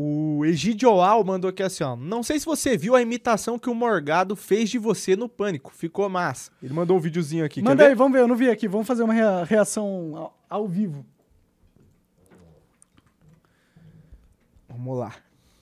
[0.00, 1.96] O Egidioal mandou aqui assim, ó.
[1.96, 5.72] Não sei se você viu a imitação que o Morgado fez de você no Pânico.
[5.74, 6.52] Ficou massa.
[6.62, 7.60] Ele mandou um videozinho aqui.
[7.60, 7.94] Manda aí, ver?
[7.96, 8.68] vamos ver, eu não vi aqui.
[8.68, 11.04] Vamos fazer uma rea- reação ao, ao vivo.
[14.68, 15.12] Vamos lá.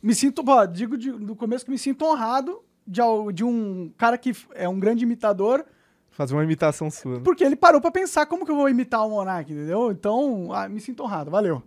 [0.03, 3.01] Me sinto, pô, digo de- no começo que me sinto honrado de,
[3.33, 5.65] de um cara que é um grande imitador,
[6.11, 7.15] Fazer uma imitação sua.
[7.17, 7.21] né?
[7.25, 9.91] porque ele parou pra pensar como que eu vou imitar o Monark, entendeu?
[9.91, 11.63] Então, ah, me sinto honrado, valeu.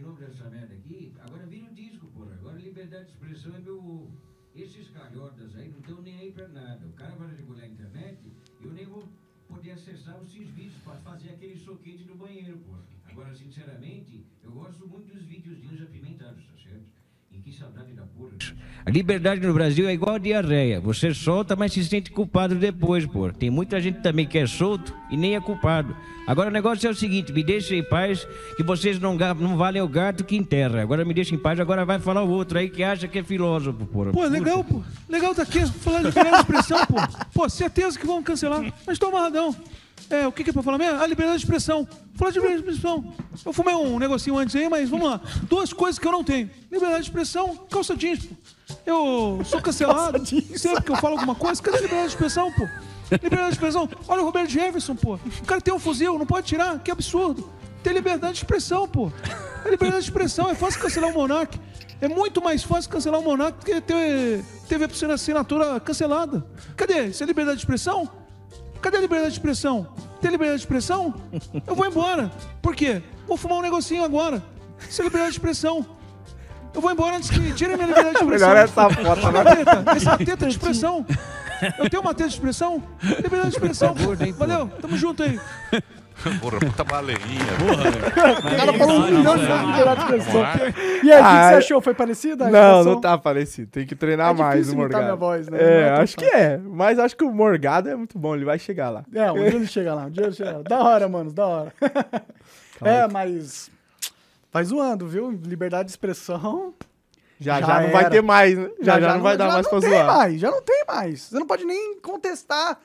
[0.00, 1.12] Novo dessa merda aqui.
[1.20, 2.34] Agora vira um disco, porra.
[2.34, 4.12] Agora liberdade de expressão é meu ovo.
[4.54, 6.86] Esses calhotas aí não estão nem aí pra nada.
[6.86, 9.08] O cara vai regular a internet eu nem vou
[9.46, 12.82] poder acessar os seus vídeos pra fazer aquele soquete no banheiro, porra.
[13.04, 16.97] Agora, sinceramente, eu gosto muito dos videozinhos apimentados, tá certo?
[17.42, 18.32] Que saudade da porra.
[18.84, 20.80] A liberdade no Brasil é igual a diarreia.
[20.80, 23.30] Você solta, mas se sente culpado depois, pô.
[23.30, 25.94] Tem muita gente também que é solto e nem é culpado.
[26.26, 29.82] Agora o negócio é o seguinte, me deixa em paz, que vocês não, não valem
[29.82, 30.80] o gato que enterra.
[30.80, 33.22] Agora me deixa em paz, agora vai falar o outro aí que acha que é
[33.22, 34.10] filósofo, porra.
[34.10, 34.82] Pô, legal, pô.
[35.08, 36.96] Legal tá aqui falando de liberdade de expressão, pô.
[37.32, 38.72] Pô, certeza que vão cancelar.
[38.86, 39.54] Mas tô amarradão.
[40.10, 41.00] É, o que que é pra falar mesmo?
[41.00, 41.86] Ah, liberdade de expressão.
[42.14, 43.12] Falar de liberdade de expressão.
[43.44, 45.20] Eu fumei um negocinho antes aí, mas vamos lá.
[45.42, 46.50] Duas coisas que eu não tenho.
[46.70, 48.34] Liberdade de expressão, calça jeans, pô.
[48.86, 50.24] Eu sou cancelado.
[50.26, 52.66] Sempre que eu falo alguma coisa, cadê a liberdade de expressão, pô?
[53.10, 53.88] Liberdade de expressão.
[54.06, 55.14] Olha o Roberto Jefferson, pô.
[55.14, 56.78] O cara tem um fuzil, não pode tirar.
[56.78, 57.50] Que absurdo.
[57.82, 59.12] Tem liberdade de expressão, pô.
[59.64, 60.50] É liberdade de expressão.
[60.50, 61.58] É fácil cancelar o Monark.
[62.00, 66.46] É muito mais fácil cancelar o Monark do que ter TV por assinatura cancelada.
[66.76, 67.06] Cadê?
[67.06, 68.08] Isso é liberdade de expressão?
[68.80, 69.88] Cadê a liberdade de expressão?
[70.20, 71.14] Tem liberdade de expressão?
[71.66, 72.30] Eu vou embora.
[72.62, 73.02] Por quê?
[73.26, 74.42] Vou fumar um negocinho agora.
[74.88, 75.84] Isso é liberdade de expressão.
[76.74, 78.48] Eu vou embora antes que tire a minha liberdade de expressão.
[78.48, 79.84] Melhor essa foto, Uma teta.
[79.96, 81.06] Essa é teta de expressão.
[81.78, 82.82] Eu tenho uma teta de expressão?
[83.02, 83.94] Liberdade de expressão.
[84.36, 85.40] Valeu, tamo junto aí.
[86.40, 87.18] Porra, puta baleinha.
[88.38, 90.42] O cara falou um milhão de vezes liberdade de expressão.
[90.42, 91.80] E aí, o que, que Ah, você é- achou?
[91.80, 92.48] Foi parecida?
[92.50, 93.70] Não, não tá parecido.
[93.70, 95.04] Tem que treinar É mais o Morgado.
[95.04, 95.58] minha voz, né?
[95.60, 96.58] É, Não é acho que é.
[96.58, 98.34] Mas acho que o Morgado é muito bom.
[98.34, 99.04] Ele vai chegar lá.
[99.14, 100.62] É, um dia ele chega lá, um dia ele chega lá.
[100.62, 101.72] Da hora, mano, da hora.
[102.82, 103.70] é, mas.
[104.52, 105.30] Vai zoando, viu?
[105.30, 106.74] Liberdade de expressão.
[107.40, 108.68] Já já, Já não vai ter mais, né?
[108.82, 110.06] Já já, não vai dar já mais não pra tem zoar.
[110.16, 111.20] mais, já não tem mais.
[111.22, 112.76] Você não pode nem contestar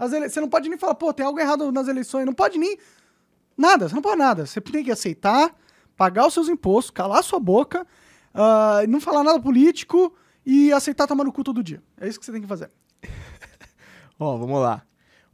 [0.00, 0.32] as eleições.
[0.32, 2.24] Você não pode nem falar, pô, tem algo errado nas eleições.
[2.24, 2.78] Não pode nem.
[3.56, 4.46] Nada, você não pode nada.
[4.46, 5.54] Você tem que aceitar,
[5.96, 7.86] pagar os seus impostos, calar sua boca,
[8.34, 11.82] ah, não falar nada político e aceitar tomar no cu todo dia.
[12.00, 12.70] É isso que você tem que fazer.
[14.18, 14.82] Ó, vamos lá.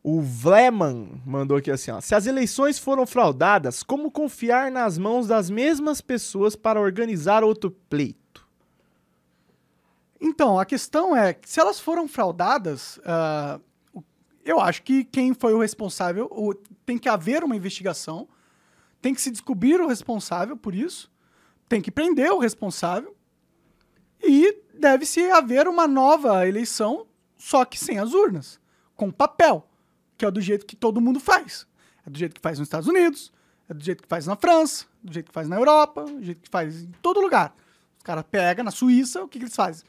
[0.03, 2.01] O Vleman mandou aqui assim, ó.
[2.01, 7.73] Se as eleições foram fraudadas, como confiar nas mãos das mesmas pessoas para organizar outro
[7.91, 8.47] pleito?
[10.21, 13.61] Então, a questão é, que se elas foram fraudadas, o-
[14.47, 16.55] eu acho que quem foi o responsável, o-
[16.87, 18.29] tem que haver uma investigação,
[19.03, 21.11] tem que se descobrir o responsável por isso,
[21.69, 23.15] tem que prender o responsável
[24.23, 27.07] e deve-se haver uma nova eleição,
[27.37, 28.59] só que sem as urnas,
[28.97, 29.69] com papel,
[30.17, 31.67] que é do jeito que todo mundo faz.
[32.07, 33.33] É do jeito que faz nos Estados Unidos,
[33.69, 36.41] é do jeito que faz na França, do jeito que faz na Europa, do jeito
[36.41, 37.55] que faz em todo lugar.
[37.99, 39.85] Os caras pegam na Suíça, o que, que eles fazem?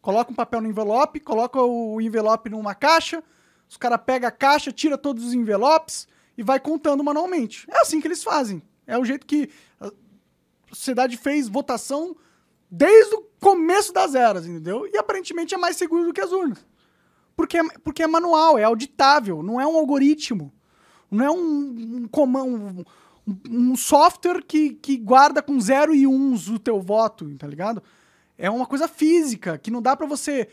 [0.00, 3.22] Coloca um papel no envelope, coloca o envelope numa caixa,
[3.68, 7.66] os caras pegam a caixa, tira todos os envelopes e vai contando manualmente.
[7.70, 8.62] É assim que eles fazem.
[8.86, 9.50] É o jeito que
[9.80, 9.90] a
[10.70, 12.16] sociedade fez votação
[12.70, 14.88] desde o começo das eras, entendeu?
[14.92, 16.64] E aparentemente é mais seguro do que as urnas.
[17.36, 20.52] Porque é, porque é manual, é auditável, não é um algoritmo.
[21.10, 22.84] Não é um, um, um,
[23.48, 27.82] um software que, que guarda com zero e uns o teu voto, tá ligado?
[28.36, 30.48] É uma coisa física, que não dá pra você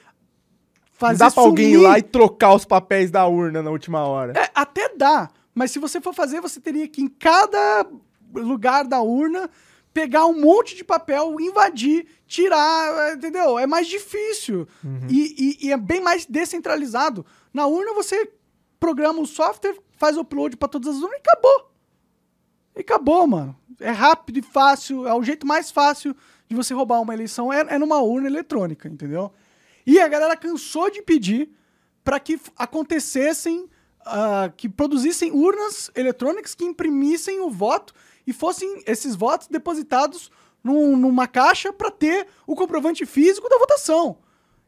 [1.01, 4.05] Não fazer dá pra alguém ir lá e trocar os papéis da urna na última
[4.05, 4.33] hora.
[4.37, 7.85] É, até dá, mas se você for fazer, você teria que em cada
[8.33, 9.49] lugar da urna
[9.93, 13.59] pegar um monte de papel, invadir, tirar, entendeu?
[13.59, 14.65] É mais difícil
[15.09, 17.25] e, e- e é bem mais descentralizado.
[17.53, 18.31] Na urna você
[18.79, 21.71] programa o software, faz o upload pra todas as urnas e acabou.
[22.75, 23.55] E acabou, mano.
[23.79, 26.15] É rápido e fácil, é o jeito mais fácil
[26.47, 29.31] de você roubar uma eleição, é, é numa urna eletrônica, entendeu?
[29.91, 31.49] E a galera cansou de pedir
[32.01, 33.67] para que acontecessem,
[34.06, 37.93] ah, que produzissem urnas eletrônicas que imprimissem o voto
[38.25, 40.32] e fossem esses votos depositados
[40.63, 44.17] num- numa caixa para ter o comprovante físico da votação.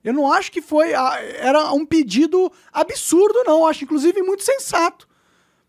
[0.03, 3.59] Eu não acho que foi ah, era um pedido absurdo, não.
[3.59, 5.07] Eu acho inclusive muito sensato.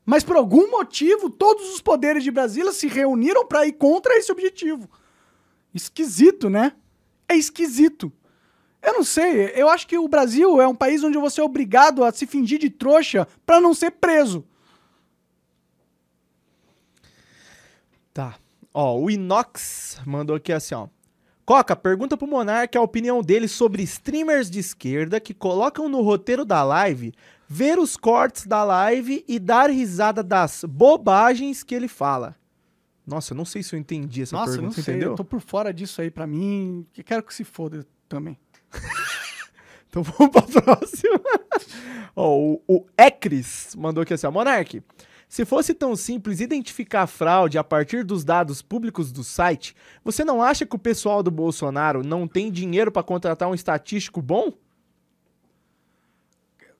[0.05, 4.33] Mas por algum motivo, todos os poderes de Brasília se reuniram para ir contra esse
[4.33, 4.90] objetivo.
[5.73, 6.73] Esquisito, né?
[7.29, 8.12] É esquisito.
[8.85, 12.05] Eu não sei, eu acho que o Brasil é um país onde você é obrigado
[12.05, 14.44] a se fingir de trouxa para não ser preso.
[18.12, 18.35] Tá.
[18.73, 20.88] Ó, o Inox mandou aqui assim, ó.
[21.47, 26.44] Coca, pergunta pro Monark a opinião dele sobre streamers de esquerda que colocam no roteiro
[26.44, 27.12] da live
[27.47, 32.35] ver os cortes da live e dar risada das bobagens que ele fala.
[33.07, 35.11] Nossa, eu não sei se eu entendi essa Nossa, pergunta, não sei, entendeu?
[35.11, 38.38] eu tô por fora disso aí pra mim, que quero que se foda também.
[39.89, 41.21] Então vamos pra próxima.
[42.17, 44.83] Ó, o, o Ecris mandou aqui assim, ó, Monark,
[45.29, 50.25] se fosse tão simples identificar a fraude a partir dos dados públicos do site, você
[50.25, 54.53] não acha que o pessoal do Bolsonaro não tem dinheiro pra contratar um estatístico bom?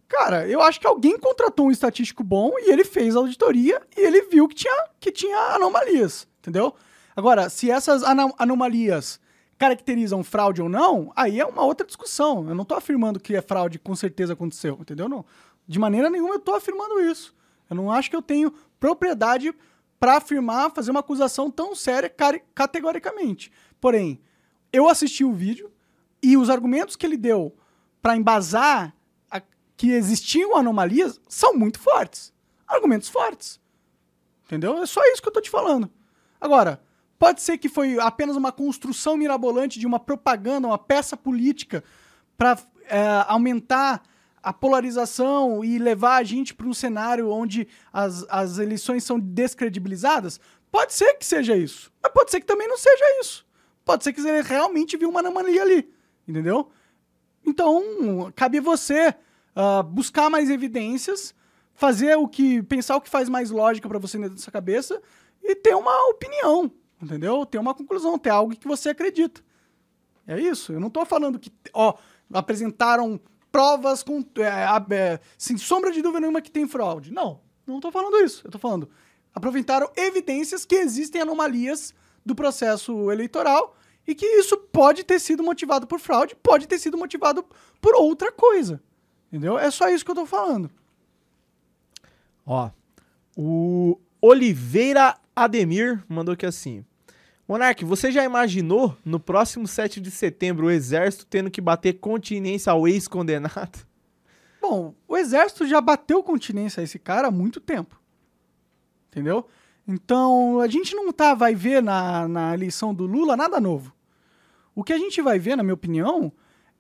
[0.09, 4.01] Cara, eu acho que alguém contratou um estatístico bom e ele fez a auditoria e
[4.01, 6.75] ele viu que tinha, que tinha anomalias, entendeu?
[7.17, 9.21] Agora, se essas ana- anomalias
[9.59, 12.49] caracterizam fraude ou não, aí é uma outra discussão.
[12.49, 15.09] Eu não tô afirmando que é fraude, com certeza aconteceu, entendeu?
[15.09, 15.25] Não.
[15.67, 17.35] De maneira nenhuma eu tô afirmando isso.
[17.71, 19.55] Eu não acho que eu tenho propriedade
[19.99, 22.13] para afirmar, fazer uma acusação tão séria
[22.55, 23.51] categoricamente.
[23.81, 24.21] Porém,
[24.73, 25.71] eu assisti o vídeo
[26.23, 27.57] e os argumentos que ele deu
[28.03, 28.95] para embasar
[29.31, 29.41] a-
[29.77, 32.33] que existiam anomalias são muito fortes.
[32.67, 33.61] Argumentos fortes.
[34.45, 34.83] Entendeu?
[34.83, 35.91] É só isso que eu tô te falando.
[36.41, 36.83] Agora,
[37.19, 41.83] pode ser que foi apenas uma construção mirabolante de uma propaganda, uma peça política
[42.37, 42.59] para
[43.27, 44.03] aumentar
[44.43, 50.39] a polarização e levar a gente para um cenário onde as, as eleições são descredibilizadas?
[50.71, 51.91] Pode ser que seja isso.
[52.03, 53.47] Mas pode ser que também não seja isso.
[53.85, 55.91] Pode ser que ele realmente viu uma anomalia ali.
[56.29, 56.71] Entendeu?
[57.47, 59.15] Então, cabe você
[59.55, 61.35] ah, buscar mais evidências,
[61.75, 62.63] fazer o que.
[62.63, 65.01] pensar o que faz mais lógica para você dentro da sua cabeça
[65.43, 66.71] e ter uma opinião.
[67.05, 67.45] Entendeu?
[67.45, 69.43] Ter uma conclusão, ter algo que você acredita.
[70.27, 70.73] É isso.
[70.73, 71.95] Eu não tô falando que, ó,
[72.33, 73.21] apresentaram
[73.53, 77.13] provas com, é, é, sem sombra de dúvida nenhuma que tem fraude.
[77.13, 78.43] Não, não tô falando isso.
[78.45, 78.89] Eu tô falando,
[79.35, 85.87] aproveitaram evidências que existem anomalias do processo eleitoral e que isso pode ter sido motivado
[85.87, 87.45] por fraude, pode ter sido motivado
[87.81, 88.83] por outra coisa.
[89.29, 89.59] Entendeu?
[89.59, 90.71] É só isso que eu tô falando.
[92.47, 92.71] Ó,
[93.37, 96.85] o Oliveira Ademir mandou aqui assim.
[97.47, 102.73] Monark, você já imaginou no próximo 7 de setembro o exército tendo que bater continência
[102.73, 103.87] ao ex-condenado?
[104.61, 108.01] Bom, o exército já bateu continência a esse cara há muito tempo.
[109.11, 109.47] Entendeu?
[109.87, 113.95] Então, a gente não tá, vai ver na, na eleição do Lula nada novo.
[114.75, 116.33] O que a gente vai ver, na minha opinião,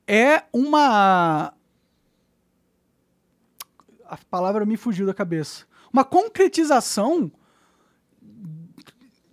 [0.06, 1.52] é uma.
[4.06, 5.66] A palavra me fugiu da cabeça.
[5.92, 7.30] Uma concretização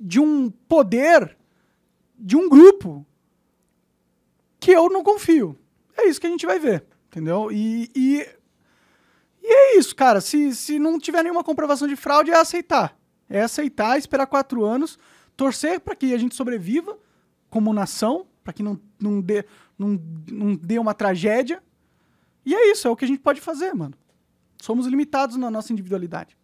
[0.02, 1.38] de um poder
[2.18, 3.06] de um grupo
[4.60, 5.58] que eu não confio.
[5.98, 7.52] É isso que a gente vai ver, entendeu?
[7.52, 8.28] E, e,
[9.44, 10.20] e é isso, cara.
[10.20, 12.98] Se, se não tiver nenhuma comprovação de fraude, é aceitar.
[13.30, 14.98] É aceitar, esperar quatro anos,
[15.38, 16.98] torcer para que a gente sobreviva
[17.50, 19.46] como nação, para que não, não, dê,
[19.78, 21.62] não, não dê uma tragédia.
[22.46, 23.94] E é isso, é o que a gente pode fazer, mano.
[24.62, 26.38] Somos limitados na nossa individualidade.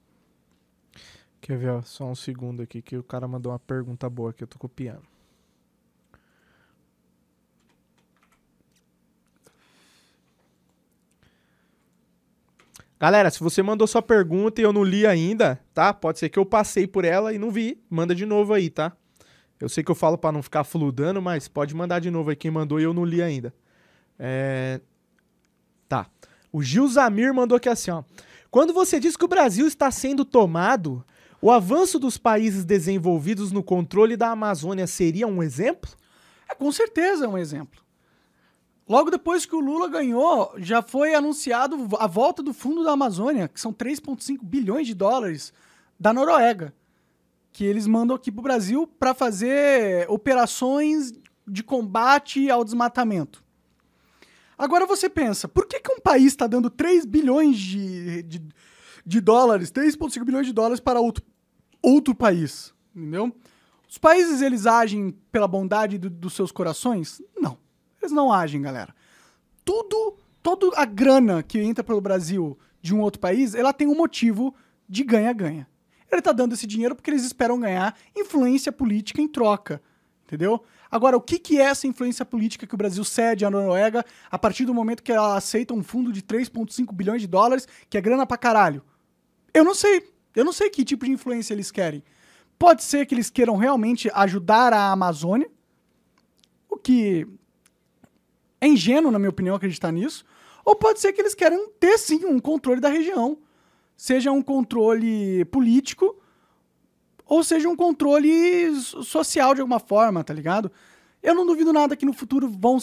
[1.41, 4.43] Quer ver, ó, só um segundo aqui que o cara mandou uma pergunta boa que
[4.43, 5.03] eu tô copiando.
[12.99, 15.93] Galera, se você mandou sua pergunta e eu não li ainda, tá?
[15.93, 17.79] Pode ser que eu passei por ela e não vi.
[17.87, 18.91] Manda de novo aí, tá?
[19.59, 22.35] Eu sei que eu falo pra não ficar fludando, mas pode mandar de novo aí
[22.35, 23.53] quem mandou e eu não li ainda.
[24.17, 24.81] É...
[25.87, 26.07] Tá.
[26.51, 28.03] O Gil Zamir mandou aqui assim, ó.
[28.49, 31.05] Quando você diz que o Brasil está sendo tomado,
[31.41, 35.89] o avanço dos países desenvolvidos no controle da Amazônia seria um exemplo?
[36.49, 37.81] É, com certeza é um exemplo.
[38.87, 43.47] Logo depois que o Lula ganhou, já foi anunciado a volta do Fundo da Amazônia,
[43.47, 45.53] que são 3,5 bilhões de dólares
[45.99, 46.73] da Noruega,
[47.51, 51.11] que eles mandam aqui pro Brasil para fazer operações
[51.45, 53.43] de combate ao desmatamento.
[54.57, 58.41] Agora você pensa, por que, que um país está dando 3 bilhões de, de,
[59.07, 61.23] de dólares, 3,5 bilhões de dólares para outro,
[61.81, 62.73] outro país?
[62.95, 63.33] Entendeu?
[63.89, 67.21] Os países, eles agem pela bondade do- dos seus corações?
[67.39, 67.57] Não.
[68.01, 68.93] Eles não agem, galera.
[69.63, 73.95] Tudo, toda a grana que entra pelo Brasil de um outro país, ela tem um
[73.95, 74.53] motivo
[74.87, 75.67] de ganha-ganha.
[76.11, 79.81] Ele tá dando esse dinheiro porque eles esperam ganhar influência política em troca.
[80.25, 80.61] Entendeu?
[80.91, 84.37] Agora, o que, que é essa influência política que o Brasil cede à Noruega a
[84.37, 88.01] partir do momento que ela aceita um fundo de 3,5 bilhões de dólares, que é
[88.01, 88.83] grana pra caralho?
[89.53, 90.11] Eu não sei.
[90.35, 92.03] Eu não sei que tipo de influência eles querem.
[92.59, 95.49] Pode ser que eles queiram realmente ajudar a Amazônia,
[96.69, 97.27] o que
[98.59, 100.25] é ingênuo, na minha opinião, acreditar nisso.
[100.65, 103.37] Ou pode ser que eles querem ter, sim, um controle da região.
[103.95, 106.15] Seja um controle político,
[107.25, 110.71] ou seja um controle so- social de alguma forma, tá ligado?
[111.21, 112.77] Eu não duvido nada que no futuro vão,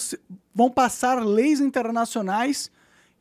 [0.54, 2.70] vão passar leis internacionais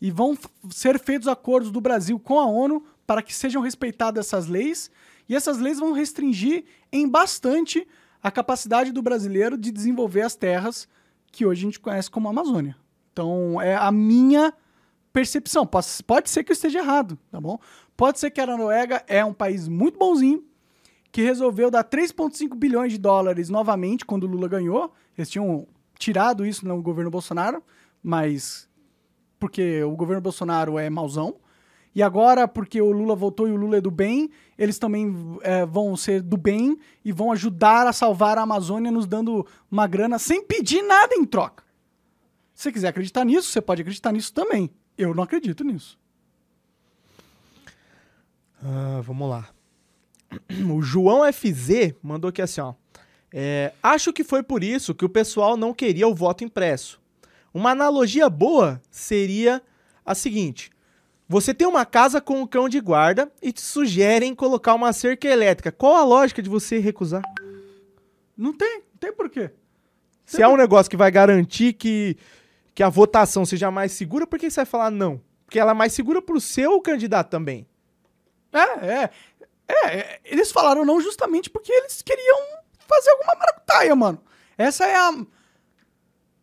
[0.01, 0.37] e vão
[0.71, 4.89] ser feitos acordos do Brasil com a ONU para que sejam respeitadas essas leis.
[5.27, 7.87] E essas leis vão restringir em bastante
[8.21, 10.87] a capacidade do brasileiro de desenvolver as terras
[11.31, 12.77] que hoje a gente conhece como Amazônia.
[13.11, 14.53] Então, é a minha
[15.11, 15.65] percepção.
[15.65, 17.59] Pode, ser que eu esteja errado, tá bom?
[17.95, 20.43] Pode ser que a Noruega é um país muito bonzinho,
[21.11, 24.91] que resolveu dar 3,5 bilhões de dólares novamente quando o Lula ganhou.
[25.17, 27.63] Eles tinham tirado isso no governo Bolsonaro,
[28.01, 28.67] mas
[29.39, 31.35] porque o governo Bolsonaro é mauzão.
[31.95, 35.65] E agora, porque o Lula voltou e o Lula é do bem, eles também é,
[35.65, 40.17] vão ser do bem e vão ajudar a salvar a Amazônia, nos dando uma grana
[40.17, 41.63] sem pedir nada em troca.
[42.53, 44.71] Se você quiser acreditar nisso, você pode acreditar nisso também.
[44.97, 45.99] Eu não acredito nisso.
[48.63, 49.49] Ah, vamos lá.
[50.67, 52.73] O João FZ mandou aqui assim, ó.
[53.31, 57.01] É, acho que foi por isso que o pessoal não queria o voto impresso.
[57.53, 59.61] Uma analogia boa seria
[60.05, 60.71] a seguinte:
[61.27, 65.27] você tem uma casa com um cão de guarda e te sugerem colocar uma cerca
[65.27, 65.71] elétrica.
[65.71, 67.21] Qual a lógica de você recusar?
[68.37, 69.51] Não tem, não tem porquê.
[70.25, 72.17] Se é um negócio que vai garantir que,
[72.73, 75.21] que a votação seja mais segura, por que você vai falar não?
[75.45, 77.67] Porque ela é mais segura pro seu candidato também.
[78.51, 79.09] É, é,
[79.67, 82.39] é, é, Eles falaram não justamente porque eles queriam
[82.87, 84.21] fazer alguma maracutaia, mano.
[84.57, 85.25] Essa é a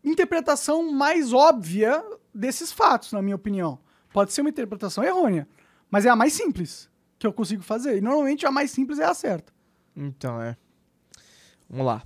[0.04, 2.02] interpretação mais óbvia
[2.34, 3.78] desses fatos, na minha opinião.
[4.12, 5.48] Pode ser uma interpretação errônea,
[5.90, 6.88] mas é a mais simples
[7.18, 7.98] que eu consigo fazer.
[7.98, 9.52] E normalmente a mais simples é a certa.
[9.94, 10.56] Então, é.
[11.68, 12.02] Vamos lá.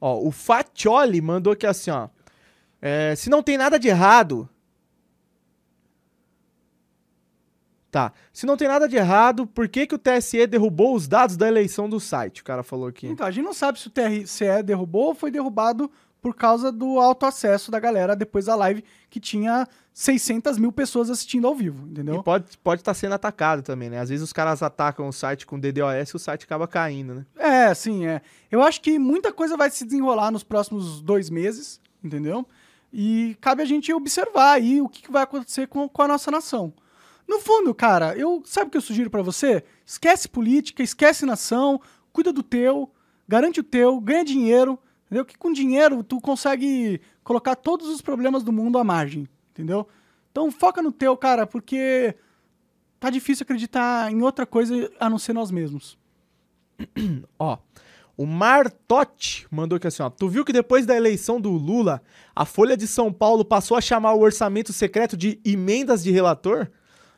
[0.00, 2.08] Ó, o Fatioli mandou aqui assim, ó.
[2.80, 4.48] É, se não tem nada de errado.
[7.90, 8.12] Tá.
[8.32, 11.48] Se não tem nada de errado, por que, que o TSE derrubou os dados da
[11.48, 12.42] eleição do site?
[12.42, 13.06] O cara falou aqui.
[13.06, 16.98] Então, a gente não sabe se o TSE derrubou ou foi derrubado por causa do
[16.98, 19.66] autoacesso da galera depois da live que tinha
[19.98, 22.20] 600 mil pessoas assistindo ao vivo, entendeu?
[22.20, 23.98] E pode estar pode tá sendo atacado também, né?
[23.98, 27.26] Às vezes os caras atacam o site com DDoS e o site acaba caindo, né?
[27.36, 28.22] É, sim, é.
[28.48, 32.46] Eu acho que muita coisa vai se desenrolar nos próximos dois meses, entendeu?
[32.92, 36.30] E cabe a gente observar aí o que que vai acontecer com, com a nossa
[36.30, 36.72] nação.
[37.26, 39.64] No fundo, cara, eu sabe o que eu sugiro pra você?
[39.84, 41.80] Esquece política, esquece nação,
[42.12, 42.88] cuida do teu,
[43.26, 45.24] garante o teu, ganha dinheiro, entendeu?
[45.24, 49.28] Que com dinheiro tu consegue colocar todos os problemas do mundo à margem,
[49.58, 49.88] entendeu?
[50.30, 52.14] Então foca no teu, cara, porque
[53.00, 55.98] tá difícil acreditar em outra coisa a não ser nós mesmos.
[57.38, 57.58] Ó,
[58.16, 60.10] o Martotti mandou aqui assim, ó.
[60.10, 62.02] Tu viu que depois da eleição do Lula,
[62.34, 66.68] a Folha de São Paulo passou a chamar o orçamento secreto de emendas de relator?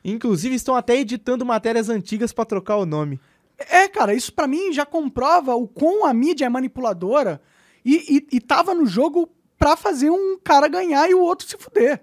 [0.05, 3.19] Inclusive estão até editando matérias antigas pra trocar o nome.
[3.59, 7.41] É, cara, isso pra mim já comprova o quão a mídia é manipuladora
[7.85, 9.29] e, e, e tava no jogo
[9.59, 12.03] pra fazer um cara ganhar e o outro se fuder.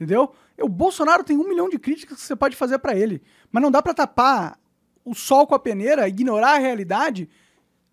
[0.00, 0.32] Entendeu?
[0.58, 3.20] O Bolsonaro tem um milhão de críticas que você pode fazer pra ele.
[3.52, 4.58] Mas não dá pra tapar
[5.04, 7.28] o sol com a peneira, ignorar a realidade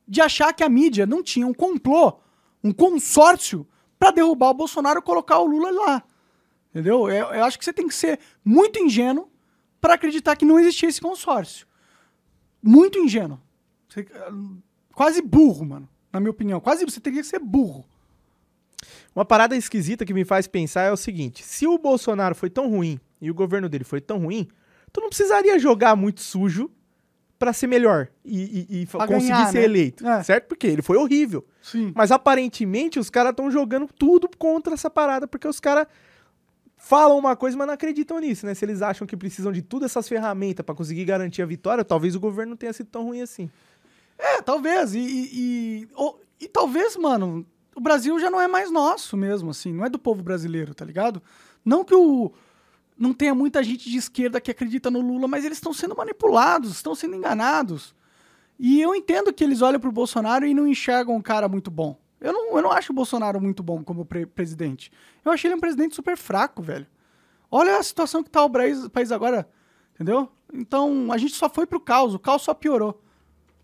[0.08, 2.14] de achar que a mídia não tinha um complô,
[2.64, 3.68] um consórcio
[4.00, 6.04] pra derrubar o Bolsonaro e colocar o Lula lá.
[6.70, 7.10] Entendeu?
[7.10, 9.30] Eu, eu acho que você tem que ser muito ingênuo
[9.82, 11.68] pra acreditar que não existia esse consórcio.
[12.64, 13.38] Muito ingênuo.
[13.90, 14.08] Você-
[14.94, 15.90] quase burro, mano.
[16.14, 16.62] Na minha opinião.
[16.62, 17.86] Quase você teria que ser burro.
[19.18, 22.70] Uma parada esquisita que me faz pensar é o seguinte: se o Bolsonaro foi tão
[22.70, 24.48] ruim e o governo dele foi tão ruim,
[24.94, 26.70] tu não precisaria jogar muito sujo
[27.40, 29.66] pra ser melhor e, e- e conseguir ganhar, ser né?
[29.66, 30.22] eleito, É.
[30.22, 30.46] certo?
[30.48, 31.44] Porque ele foi horrível.
[31.64, 31.92] Sim.
[31.96, 35.88] Mas aparentemente os caras estão jogando tudo contra essa parada, porque os caras
[36.78, 38.54] falam uma coisa, mas não acreditam nisso, né?
[38.54, 42.16] Se eles acham que precisam de todas essas ferramentas pra conseguir garantir a vitória, talvez
[42.16, 43.50] o governo não tenha sido tão ruim assim.
[44.16, 44.94] É, talvez.
[44.94, 45.88] E, e,
[46.40, 47.44] e, e talvez, mano,
[47.78, 49.72] o Brasil já não é mais nosso mesmo, assim.
[49.72, 51.22] Não é do povo brasileiro, tá ligado?
[51.64, 52.34] Não que o.
[52.98, 56.72] Não tenha muita gente de esquerda que acredita no Lula, mas eles estão sendo manipulados,
[56.72, 57.94] estão sendo enganados.
[58.58, 61.96] E eu entendo que eles olham pro Bolsonaro e não enxergam um cara muito bom.
[62.20, 64.92] Eu não, eu não acho o Bolsonaro muito bom como pre- presidente.
[65.24, 66.88] Eu achei ele um presidente super fraco, velho.
[67.52, 68.50] Olha a situação que tá o
[68.90, 69.48] país agora,
[69.94, 70.28] entendeu?
[70.52, 73.00] Então, a gente só foi pro caos, o caos só piorou.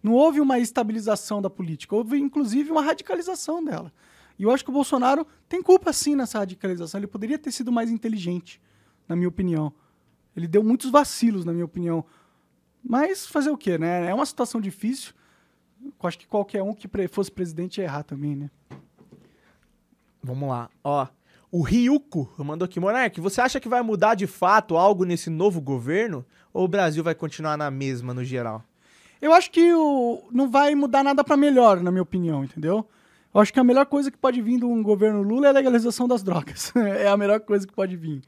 [0.04, 3.92] Não houve uma estabilização da política, houve inclusive uma radicalização dela.
[4.38, 7.00] E eu acho que o Bolsonaro tem culpa sim nessa radicalização.
[7.00, 8.62] Ele poderia ter sido mais inteligente,
[9.08, 9.72] na minha opinião.
[10.36, 12.04] Ele deu muitos vacilos, na minha opinião.
[12.84, 14.10] Mas fazer o quê, né?
[14.10, 15.14] É uma situação difícil.
[15.82, 18.52] Eu acho que qualquer um que fosse presidente ia errar também, né?
[20.22, 21.08] Vamos lá, ó.
[21.52, 25.62] O Ryuko mandou aqui, Monark, você acha que vai mudar de fato algo nesse novo
[25.62, 26.26] governo?
[26.52, 28.64] Ou o Brasil vai continuar na mesma no geral?
[29.24, 32.86] Eu acho que o, não vai mudar nada pra melhor, na minha opinião, entendeu?
[33.34, 35.54] Eu acho que a melhor coisa que pode vir de um governo Lula é a
[35.54, 36.74] legalização das drogas.
[36.76, 38.22] é a melhor coisa que pode vir.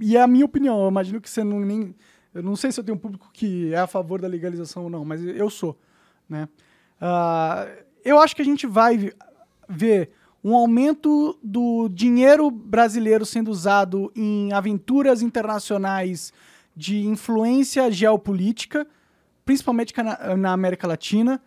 [0.00, 0.82] E é a minha opinião.
[0.82, 1.92] Eu imagino que você não nem.
[2.32, 4.90] Eu não sei se eu tenho um público que é a favor da legalização ou
[4.90, 5.76] não, mas eu sou.
[6.28, 6.48] Né?
[7.00, 7.66] Ah,
[8.04, 9.12] eu acho que a gente vai
[9.68, 10.12] ver
[10.44, 16.32] um aumento do dinheiro brasileiro sendo usado em aventuras internacionais
[16.76, 18.86] de influência geopolítica,
[19.46, 21.40] principalmente ca- na, América Latina.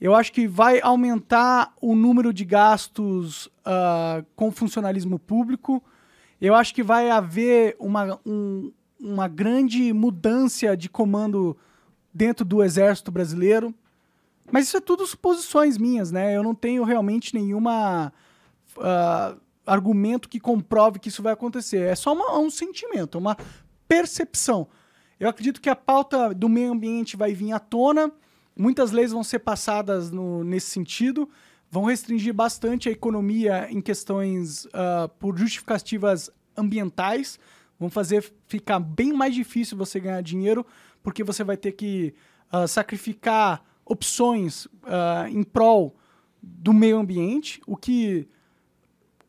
[0.00, 5.82] Eu acho que vai aumentar o número de gastos ah, com funcionalismo público.
[6.40, 11.54] Eu acho que vai haver uma, um, uma grande mudança de comando
[12.14, 13.74] dentro do exército brasileiro.
[14.50, 16.34] Mas isso é tudo suposições minhas, né?
[16.34, 18.10] Eu não tenho realmente nenhuma
[18.78, 19.34] ah,
[19.66, 21.82] argumento que comprove que isso vai acontecer.
[21.82, 23.36] É só uma- um sentimento, uma
[23.86, 24.66] percepção.
[25.20, 28.10] Eu acredito que a pauta do meio ambiente vai vir à tona,
[28.56, 31.28] muitas leis vão ser passadas no- nesse sentido,
[31.70, 37.38] vão restringir bastante a economia em questões ah, por justificativas ambientais,
[37.78, 40.64] vão fazer ficar bem mais difícil você ganhar dinheiro,
[41.02, 42.14] porque você vai ter que
[42.50, 45.94] ah, sacrificar opções ah, em prol
[46.42, 48.26] do meio ambiente, o que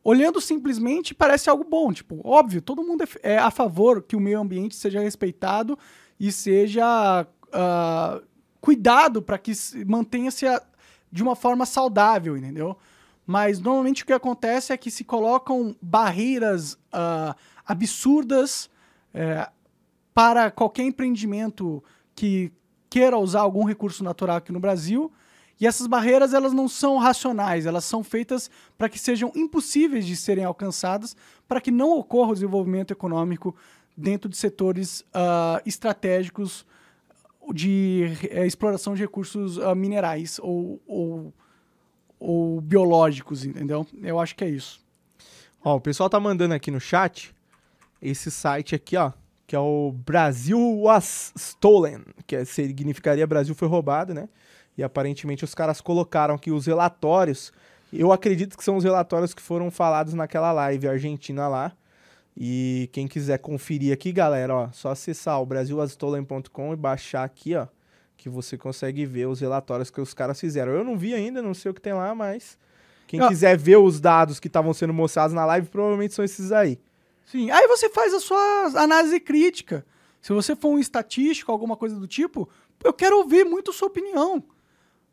[0.04, 1.92] olhando simplesmente parece algo bom.
[1.92, 5.78] Tipo, óbvio, todo mundo é é a favor que o meio ambiente seja respeitado
[6.18, 8.20] e seja ah,
[8.60, 10.46] cuidado para que se- mantenha-se
[11.10, 12.76] de uma forma saudável, entendeu?
[13.26, 18.68] Mas normalmente o que acontece é que se colocam barreiras ah, absurdas
[19.14, 19.48] eh,
[20.14, 21.82] para qualquer empreendimento
[22.14, 22.50] que
[22.90, 25.10] queira usar algum recurso natural aqui no Brasil.
[25.62, 30.16] E essas barreiras elas não são racionais, elas são feitas para que sejam impossíveis de
[30.16, 33.54] serem alcançadas, para que não ocorra o desenvolvimento econômico
[33.96, 36.66] dentro de setores ah, estratégicos
[37.54, 41.32] de eh, exploração de recursos ah, minerais ou, ou,
[42.18, 43.86] ou biológicos, entendeu?
[44.02, 44.80] Eu acho que é isso.
[45.62, 47.32] Ó, o pessoal tá mandando aqui no chat
[48.00, 49.12] esse site aqui, ó,
[49.46, 54.28] que é o Brasil was stolen, que é- significaria Brasil foi roubado, né?
[54.76, 57.52] E aparentemente os caras colocaram aqui os relatórios.
[57.92, 61.72] Eu acredito que são os relatórios que foram falados naquela live argentina lá.
[62.34, 67.66] E quem quiser conferir aqui, galera, ó, só acessar o brasilwastolen.com e baixar aqui, ó,
[68.16, 70.72] que você consegue ver os relatórios que os caras fizeram.
[70.72, 72.56] Eu não vi ainda, não sei o que tem lá, mas
[73.06, 73.28] quem Ah.
[73.28, 76.80] quiser ver os dados que estavam sendo mostrados na live, provavelmente são esses aí.
[77.26, 79.84] Sim, aí você faz a sua análise crítica.
[80.20, 82.48] Se você for um estatístico, alguma coisa do tipo,
[82.82, 84.42] eu quero ouvir muito sua opinião.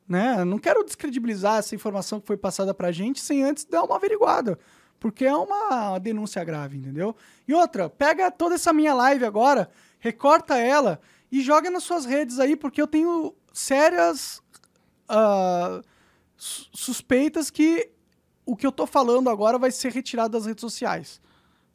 [0.09, 0.43] Né?
[0.43, 4.57] Não quero descredibilizar essa informação que foi passada pra gente sem antes dar uma averiguada.
[4.99, 7.15] Porque é uma denúncia grave, entendeu?
[7.47, 10.99] E outra, pega toda essa minha live agora, recorta ela
[11.31, 14.41] e joga nas suas redes aí, porque eu tenho sérias
[16.35, 17.89] su- suspeitas que
[18.45, 21.21] o que eu tô falando agora vai ser retirado das redes sociais.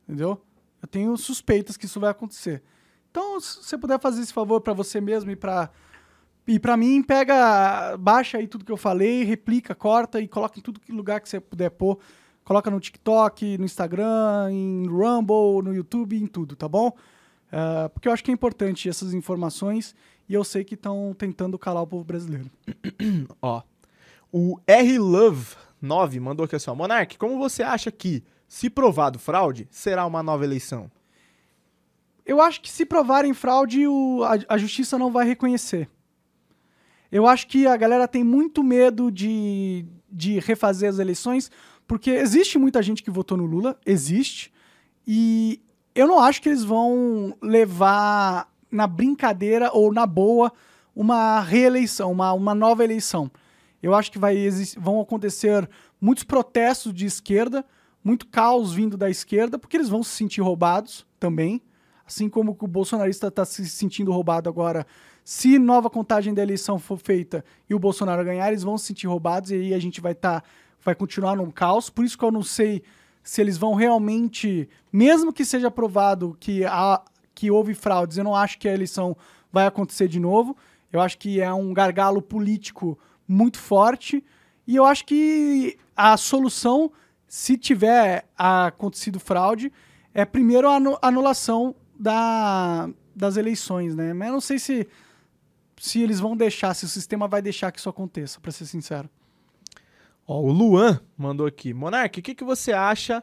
[0.03, 0.43] Entendeu?
[0.83, 2.63] Eu tenho suspeitas que isso vai acontecer.
[3.11, 5.71] Então, se você puder fazer esse favor pra você mesmo e pra
[6.47, 10.63] e para mim, pega, baixa aí tudo que eu falei, replica, corta e coloca em
[10.63, 11.99] tudo que lugar que você puder pôr.
[12.45, 16.93] Coloca no TikTok, no Instagram, em Rumble, no YouTube, em tudo, tá bom?
[17.51, 19.95] Ah, porque eu acho que é importante essas informações
[20.29, 22.51] e eu sei que estão tentando calar o povo brasileiro.
[23.41, 23.63] Ó,
[24.33, 29.19] o R Love 9 mandou aqui assim, ó, Monark, como você acha que, se provado
[29.19, 30.91] fraude, será uma nova eleição?
[32.27, 35.89] Eu acho que se provarem fraude, o- a, a justiça não vai reconhecer.
[37.15, 41.49] Eu acho que a galera tem muito medo de, de refazer as eleições,
[41.87, 44.53] porque existe muita gente que votou no Lula, existe,
[45.07, 45.63] e
[45.95, 50.53] eu não acho que eles vão levar na brincadeira ou na boa
[50.93, 53.31] uma reeleição, uma, uma nova eleição.
[53.81, 54.37] Eu acho que vai
[54.77, 57.65] vão acontecer muitos protestos de esquerda,
[58.03, 61.63] muito caos vindo da esquerda, porque eles vão se sentir roubados também.
[62.05, 64.85] Assim como o bolsonarista está se sentindo roubado agora.
[65.25, 69.07] Se nova contagem da eleição for feita e o Bolsonaro ganhar, eles vão se sentir
[69.07, 70.45] roubados e aí a gente vai estar.
[70.85, 71.89] vai continuar num caos.
[71.89, 72.83] Por isso que eu não sei
[73.23, 74.69] se eles vão realmente.
[74.93, 77.03] Mesmo que seja provado que, há,
[77.35, 79.17] que houve fraudes, eu não acho que a eleição
[79.51, 80.55] vai acontecer de novo.
[80.93, 84.23] Eu acho que é um gargalo político muito forte.
[84.67, 86.93] E eu acho que a solução,
[87.27, 89.73] se tiver acontecido fraude,
[90.13, 94.13] é primeiro a anu- anulação da, das eleições, né?
[94.13, 94.87] Mas eu não sei se,
[95.85, 99.07] se eles vão deixar, se o sistema vai deixar que isso aconteça, pra ser sincero.
[100.27, 103.23] Ó, o Luan mandou aqui, Monark, o que, que você acha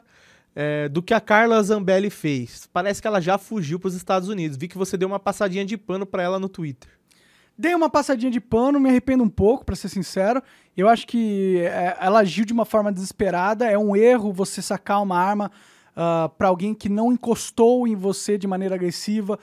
[0.54, 2.68] é, do que a Carla Zambelli fez?
[2.72, 4.56] Parece que ela já fugiu para os Estados Unidos.
[4.56, 6.88] Vi que você deu uma passadinha de pano para ela no Twitter.
[7.58, 10.40] Dei uma passadinha de pano, me arrependo um pouco, pra ser sincero.
[10.76, 13.68] Eu acho que é, ela agiu de uma forma desesperada.
[13.68, 15.50] É um erro você sacar uma arma
[15.96, 19.36] ah, pra alguém que não encostou em você de maneira agressiva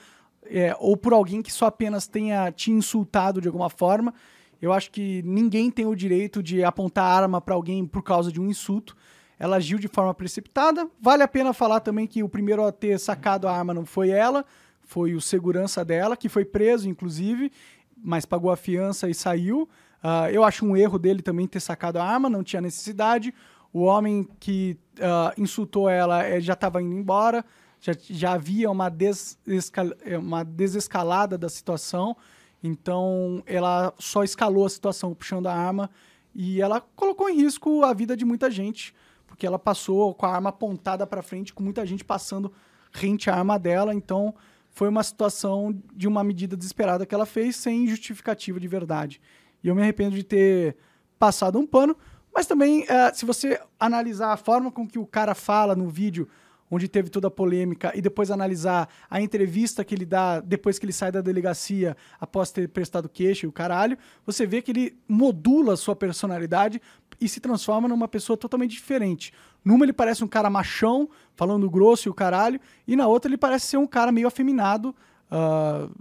[0.50, 4.12] é, ou por alguém que só apenas tenha te insultado de alguma forma.
[4.60, 8.40] Eu acho que ninguém tem o direito de apontar arma pra alguém por causa de
[8.40, 8.96] um insulto.
[9.38, 10.86] Ela agiu de forma precipitada.
[11.00, 14.10] Vale a pena falar também que o primeiro a ter sacado a arma não foi
[14.10, 14.44] ela,
[14.82, 17.50] foi o segurança dela, que foi preso, inclusive,
[17.96, 19.68] mas pagou a fiança e saiu.
[20.02, 23.32] Ah, eu acho um erro dele também ter sacado a arma, não tinha necessidade.
[23.72, 27.44] O homem que ah, insultou ela eh, já estava indo embora.
[27.80, 32.16] Já, já havia uma, desescal, é, uma desescalada da situação,
[32.62, 35.90] então ela só escalou a situação puxando a arma
[36.34, 38.94] e ela colocou em risco a vida de muita gente,
[39.26, 42.52] porque ela passou com a arma apontada para frente, com muita gente passando
[42.92, 44.34] rente à arma dela, então
[44.70, 49.20] foi uma situação de uma medida desesperada que ela fez sem justificativa de verdade.
[49.62, 50.76] E eu me arrependo de ter
[51.18, 51.96] passado um pano,
[52.32, 56.28] mas também, é, se você analisar a forma com que o cara fala no vídeo,
[56.70, 60.86] onde teve toda a polêmica, e depois analisar a entrevista que ele dá depois que
[60.86, 64.96] ele sai da delegacia após ter prestado queixa e o caralho, você vê que ele
[65.08, 66.80] modula a sua personalidade
[67.20, 69.32] e se transforma numa pessoa totalmente diferente.
[69.64, 73.36] Numa ele parece um cara machão, falando grosso e o caralho, e na outra ele
[73.36, 74.94] parece ser um cara meio afeminado.
[75.30, 75.92] Uh,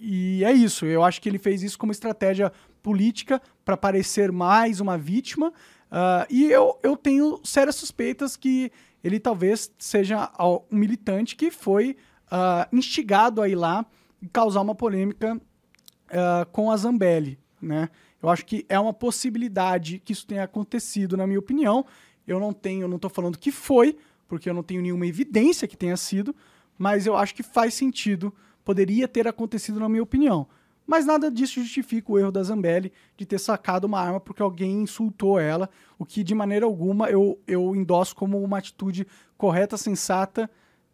[0.00, 0.86] e é isso.
[0.86, 2.50] Eu acho que ele fez isso como estratégia
[2.82, 5.52] política para parecer mais uma vítima.
[5.90, 8.72] Uh, e eu, eu tenho sérias suspeitas que
[9.02, 10.30] ele talvez seja
[10.70, 11.96] um militante que foi
[12.26, 13.84] uh, instigado a ir lá
[14.20, 17.88] e causar uma polêmica uh, com a Zambelli, né?
[18.22, 21.86] Eu acho que é uma possibilidade que isso tenha acontecido, na minha opinião.
[22.26, 23.96] Eu não tenho, não estou falando que foi,
[24.28, 26.36] porque eu não tenho nenhuma evidência que tenha sido,
[26.76, 28.32] mas eu acho que faz sentido,
[28.62, 30.46] poderia ter acontecido, na minha opinião.
[30.90, 34.82] Mas nada disso justifica o erro da Zambelli de ter sacado uma arma porque alguém
[34.82, 39.06] insultou ela, o que de maneira alguma eu, eu endosso como uma atitude
[39.38, 40.50] correta, sensata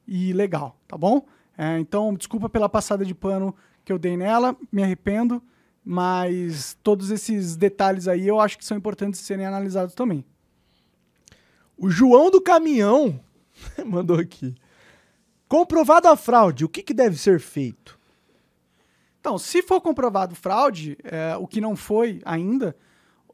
[0.06, 1.24] e legal, tá bom?
[1.56, 5.42] É, então, desculpa pela passada de pano que eu dei nela, me arrependo,
[5.82, 10.22] mas todos esses detalhes aí eu acho que são importantes de serem analisados também.
[11.74, 13.18] O João do Caminhão
[13.82, 14.54] mandou aqui.
[15.48, 17.95] Comprovado a fraude, o que, que deve ser feito?
[19.26, 22.76] Então, se for comprovado fraude, é, o que não foi ainda,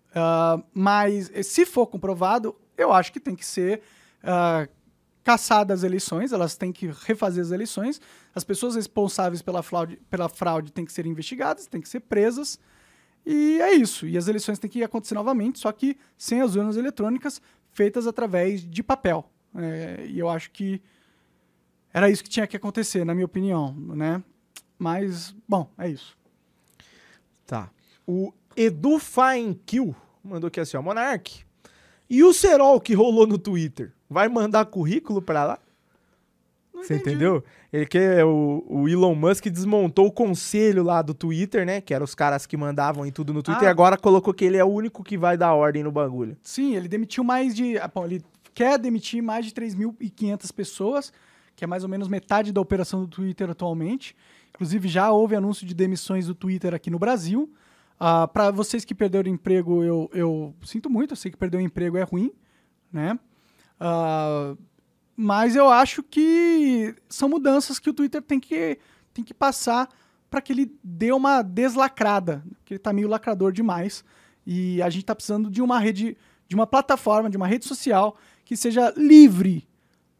[0.08, 3.82] uh, mas se for comprovado, eu acho que tem que ser
[4.24, 4.66] uh,
[5.22, 8.00] caçadas as eleições, elas têm que refazer as eleições,
[8.34, 12.58] as pessoas responsáveis pela fraude, pela fraude têm que ser investigadas, têm que ser presas,
[13.26, 14.06] e é isso.
[14.06, 17.38] E as eleições têm que acontecer novamente, só que sem as urnas eletrônicas
[17.70, 19.30] feitas através de papel.
[19.54, 20.80] É, e eu acho que
[21.92, 24.24] era isso que tinha que acontecer, na minha opinião, né?
[24.82, 26.16] Mas, bom, é isso.
[27.46, 27.70] Tá.
[28.06, 28.98] O Edu
[29.64, 31.44] Kill mandou aqui assim, ó, Monark.
[32.10, 33.92] E o Serol que rolou no Twitter?
[34.10, 35.58] Vai mandar currículo pra lá?
[36.74, 37.10] Não Você entendi.
[37.10, 37.44] entendeu?
[37.72, 41.80] Ele que é o, o Elon Musk desmontou o conselho lá do Twitter, né?
[41.80, 43.62] Que eram os caras que mandavam em tudo no Twitter.
[43.64, 43.66] Ah.
[43.66, 46.36] E agora colocou que ele é o único que vai dar ordem no bagulho.
[46.42, 47.78] Sim, ele demitiu mais de.
[47.78, 48.22] ah, Bom, ele
[48.52, 51.12] quer demitir mais de 3.500 pessoas,
[51.56, 54.14] que é mais ou menos metade da operação do Twitter atualmente.
[54.62, 57.52] Inclusive, já houve anúncio de demissões do Twitter aqui no Brasil.
[58.32, 61.96] Para vocês que perderam emprego, eu, eu sinto muito, eu sei que perder o emprego
[61.96, 62.30] é ruim,
[62.92, 63.18] né?
[63.80, 64.54] Ah,
[65.16, 68.78] mas eu acho que são mudanças que o Twitter tem que,
[69.12, 69.88] tem que passar
[70.30, 74.04] para que ele dê uma deslacrada, que ele tá meio lacrador demais.
[74.46, 78.16] E a gente tá precisando de uma rede, de uma plataforma, de uma rede social
[78.44, 79.68] que seja livre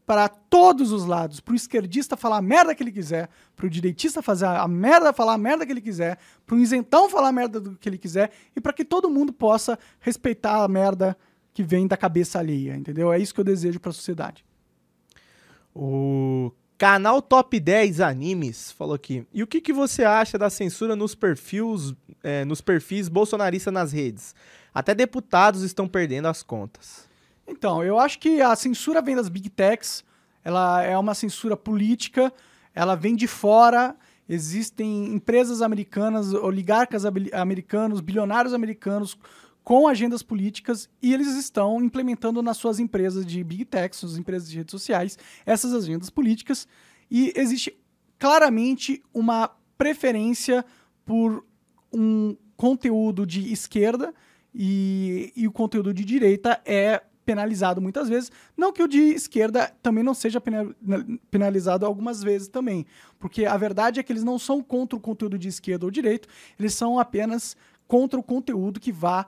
[0.05, 3.69] para todos os lados, para o esquerdista falar a merda que ele quiser, para o
[3.69, 7.31] direitista fazer a merda, falar a merda que ele quiser, para o isentão falar a
[7.31, 11.17] merda do que ele quiser e para que todo mundo possa respeitar a merda
[11.53, 13.13] que vem da cabeça alheia, entendeu?
[13.13, 14.43] É isso que eu desejo para a sociedade.
[15.73, 19.25] O canal Top 10 Animes falou aqui.
[19.33, 23.91] E o que, que você acha da censura nos perfis, é, nos perfis bolsonaristas nas
[23.91, 24.35] redes?
[24.73, 27.07] Até deputados estão perdendo as contas.
[27.47, 30.03] Então, eu acho que a censura vem das big techs,
[30.43, 32.33] ela é uma censura política,
[32.73, 33.95] ela vem de fora,
[34.27, 39.17] existem empresas americanas, oligarcas americanos, bilionários americanos
[39.63, 44.49] com agendas políticas e eles estão implementando nas suas empresas de big techs, suas empresas
[44.49, 46.67] de redes sociais, essas agendas políticas
[47.09, 47.77] e existe
[48.19, 50.65] claramente uma preferência
[51.05, 51.45] por
[51.91, 54.13] um conteúdo de esquerda
[54.53, 58.31] e, e o conteúdo de direita é penalizado muitas vezes.
[58.55, 60.75] Não que o de esquerda também não seja pena-
[61.31, 62.85] penalizado algumas vezes também,
[63.19, 66.27] porque a verdade é que eles não são contra o conteúdo de esquerda ou direito,
[66.59, 67.55] eles são apenas
[67.87, 69.27] contra o conteúdo que vá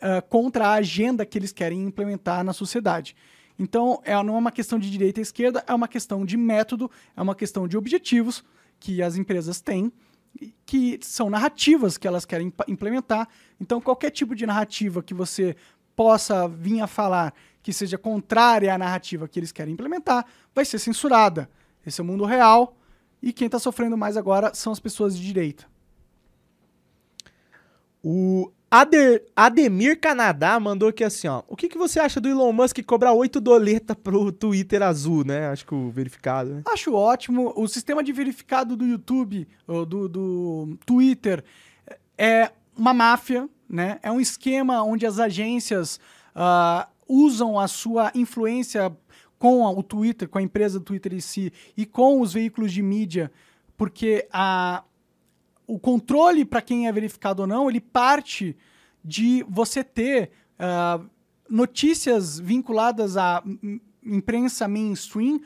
[0.00, 3.16] ah, contra a agenda que eles querem implementar na sociedade.
[3.58, 6.90] Então, é, não é uma questão de direita e esquerda, é uma questão de método,
[7.16, 8.44] é uma questão de objetivos
[8.78, 9.90] que as empresas têm,
[10.66, 13.26] que são narrativas que elas querem implementar.
[13.58, 15.56] Então, qualquer tipo de narrativa que você
[15.96, 20.24] possa vir a falar que seja contrária à narrativa que eles querem implementar,
[20.54, 21.50] vai ser censurada.
[21.84, 22.76] Esse é o mundo real
[23.20, 25.64] e quem está sofrendo mais agora são as pessoas de direita.
[28.02, 31.42] O Ader- Ademir Canadá mandou aqui assim, ó.
[31.48, 35.48] O que, que você acha do Elon Musk cobrar 8 doleta pro Twitter azul, né?
[35.48, 36.62] Acho que o verificado, né?
[36.68, 37.52] Acho ótimo.
[37.56, 41.44] O sistema de verificado do YouTube, ou do, do Twitter,
[42.18, 43.98] é uma máfia, né?
[44.02, 45.98] É um esquema onde as agências
[46.34, 48.96] ah, usam a sua influência
[49.38, 52.72] com a- o Twitter, com a empresa do Twitter em si, e com os veículos
[52.72, 53.30] de mídia,
[53.76, 54.82] porque a,
[55.66, 58.56] o controle para quem é verificado ou não, ele parte
[59.04, 61.00] de você ter ah,
[61.48, 63.42] notícias vinculadas à
[64.02, 65.40] imprensa mainstream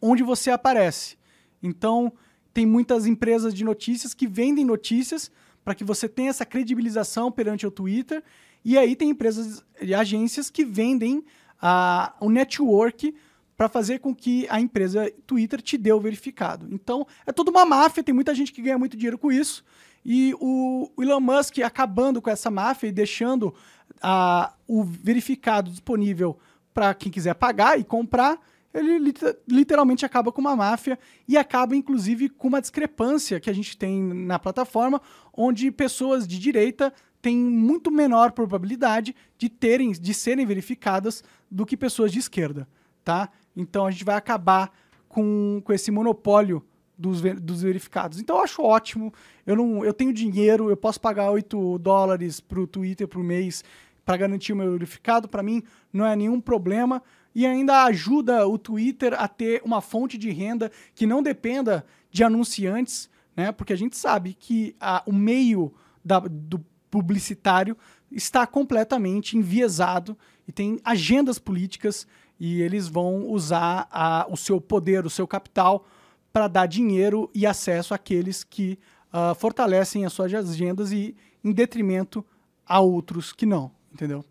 [0.00, 1.16] onde você aparece.
[1.62, 2.12] Então,
[2.52, 5.30] tem muitas empresas de notícias que vendem notícias
[5.64, 8.22] para que você tenha essa credibilização perante o Twitter.
[8.64, 11.24] E aí tem empresas e agências que vendem
[11.60, 13.14] ah, o network
[13.56, 16.66] para fazer com que a empresa Twitter te dê o verificado.
[16.70, 19.64] Então, é toda uma máfia, tem muita gente que ganha muito dinheiro com isso.
[20.04, 20.62] E o
[20.96, 23.54] o Elon Musk acabando com essa máfia e deixando
[24.02, 26.38] ah, o verificado disponível
[26.74, 28.38] para quem quiser pagar e comprar,
[28.74, 30.98] ele lit- literalmente acaba com uma máfia
[31.28, 35.00] e acaba, inclusive, com uma discrepância que a gente tem na plataforma,
[35.32, 41.76] onde pessoas de direita têm muito menor probabilidade de terem, de serem verificadas do que
[41.76, 42.66] pessoas de esquerda,
[43.04, 43.28] tá?
[43.56, 44.72] Então a gente vai acabar
[45.08, 46.64] com, com esse monopólio
[46.98, 48.18] dos, dos verificados.
[48.20, 49.12] Então eu acho ótimo.
[49.46, 53.62] Eu não, eu tenho dinheiro, eu posso pagar 8 dólares pro Twitter por mês
[54.04, 55.28] para garantir o meu verificado.
[55.28, 55.62] Para mim
[55.92, 57.02] não é nenhum problema
[57.34, 62.22] e ainda ajuda o Twitter a ter uma fonte de renda que não dependa de
[62.24, 63.50] anunciantes, né?
[63.52, 65.72] Porque a gente sabe que a- o meio
[66.04, 67.76] da- do publicitário
[68.10, 70.16] está completamente enviesado
[70.46, 72.06] e tem agendas políticas
[72.38, 75.86] e eles vão usar a- o seu poder, o seu capital
[76.32, 78.78] para dar dinheiro e acesso àqueles que
[79.14, 81.14] ah, fortalecem as suas agendas e
[81.44, 82.24] em detrimento
[82.66, 84.24] a outros que não, entendeu?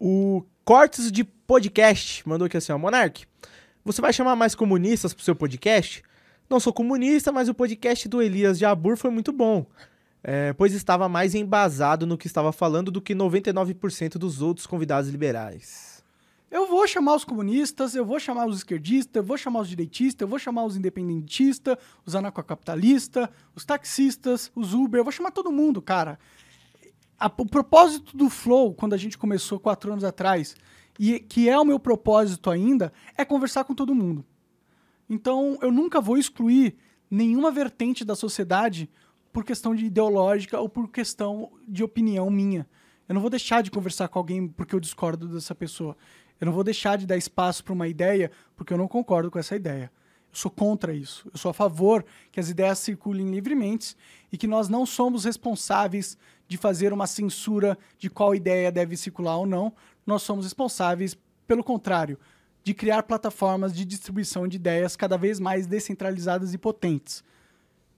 [0.00, 2.76] O Cortes de Podcast mandou aqui assim, ó.
[2.76, 3.24] Monark,
[3.82, 6.02] você vai chamar mais comunistas pro seu podcast?
[6.46, 9.64] Não sou comunista, mas o podcast do Elias Jabur foi muito bom.
[10.22, 15.08] é, pois estava mais embasado no que estava falando do que 99% dos outros convidados
[15.08, 16.04] liberais.
[16.50, 20.20] Eu vou chamar os comunistas, eu vou chamar os esquerdistas, eu vou chamar os direitistas,
[20.20, 25.50] eu vou chamar os independentistas, os anarcocapitalistas, os taxistas, os Uber, eu vou chamar todo
[25.50, 26.18] mundo, cara.
[27.18, 30.54] A- o propósito do Flow, quando a gente começou quatro anos atrás,
[30.98, 34.24] e que é o meu propósito ainda, é conversar com todo mundo.
[35.08, 36.76] Então, eu nunca vou excluir
[37.10, 38.90] nenhuma vertente da sociedade
[39.32, 42.66] por questão de ideológica ou por questão de opinião minha.
[43.08, 45.96] Eu não vou deixar de conversar com alguém porque eu discordo dessa pessoa.
[46.40, 49.38] Eu não vou deixar de dar espaço para uma ideia porque eu não concordo com
[49.38, 49.90] essa ideia.
[50.30, 51.26] Eu sou contra isso.
[51.32, 53.96] Eu sou a favor que as ideias circulem livremente
[54.30, 56.18] e que nós não somos responsáveis
[56.48, 59.72] de fazer uma censura de qual ideia deve circular ou não.
[60.04, 62.18] Nós somos responsáveis, pelo contrário,
[62.64, 67.22] de criar plataformas de distribuição de ideias cada vez mais descentralizadas e potentes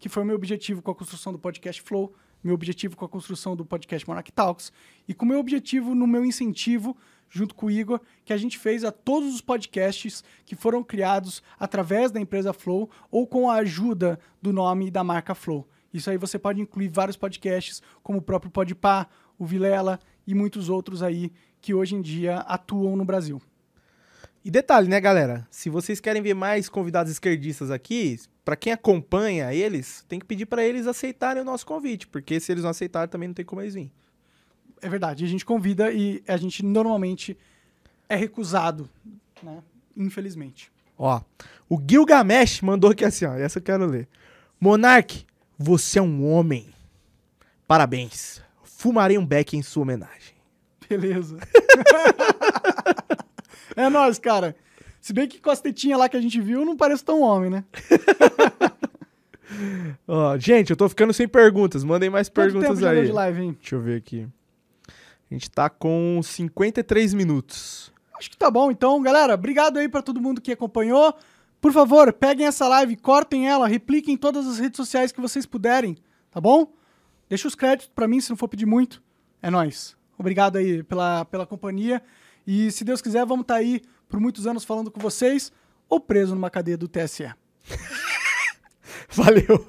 [0.00, 3.54] que foi meu objetivo com a construção do podcast Flow, meu objetivo com a construção
[3.54, 4.72] do podcast Monarch Talks,
[5.06, 6.96] e com meu objetivo no meu incentivo,
[7.28, 11.42] junto com o Igor, que a gente fez a todos os podcasts que foram criados
[11.58, 15.68] através da empresa Flow ou com a ajuda do nome da marca Flow.
[15.92, 20.68] Isso aí você pode incluir vários podcasts, como o próprio Podpah, o Vilela e muitos
[20.68, 23.40] outros aí que hoje em dia atuam no Brasil.
[24.44, 25.46] E detalhe, né, galera?
[25.50, 30.46] Se vocês querem ver mais convidados esquerdistas aqui, pra quem acompanha eles, tem que pedir
[30.46, 33.60] pra eles aceitarem o nosso convite, porque se eles não aceitarem, também não tem como
[33.60, 33.92] eles virem.
[34.80, 37.36] É verdade, a gente convida e a gente normalmente
[38.08, 38.88] é recusado,
[39.42, 39.62] né?
[39.94, 40.72] Infelizmente.
[40.96, 41.20] Ó,
[41.68, 44.08] o Gilgamesh mandou aqui assim, ó, essa eu quero ler.
[44.58, 45.26] Monark,
[45.62, 46.72] você é um homem.
[47.68, 48.40] Parabéns.
[48.64, 50.34] Fumarei um beck em sua homenagem.
[50.88, 51.36] Beleza.
[53.76, 54.56] é nóis, cara.
[55.02, 57.50] Se bem que com as tetinhas lá que a gente viu, não parece tão homem,
[57.50, 57.64] né?
[60.08, 61.84] Ó, gente, eu tô ficando sem perguntas.
[61.84, 63.04] Mandem mais Quanto perguntas aí.
[63.04, 63.56] de live, hein?
[63.60, 64.26] Deixa eu ver aqui.
[64.88, 67.92] A gente tá com 53 minutos.
[68.18, 69.34] Acho que tá bom, então, galera.
[69.34, 71.14] Obrigado aí pra todo mundo que acompanhou.
[71.60, 75.44] Por favor, peguem essa live, cortem ela, repliquem em todas as redes sociais que vocês
[75.44, 75.96] puderem,
[76.30, 76.72] tá bom?
[77.28, 79.02] Deixa os créditos pra mim, se não for pedir muito.
[79.42, 79.96] É nóis.
[80.18, 82.02] Obrigado aí pela, pela companhia.
[82.46, 85.52] E se Deus quiser, vamos estar aí por muitos anos falando com vocês
[85.88, 87.32] ou preso numa cadeia do TSE.
[89.10, 89.66] Valeu.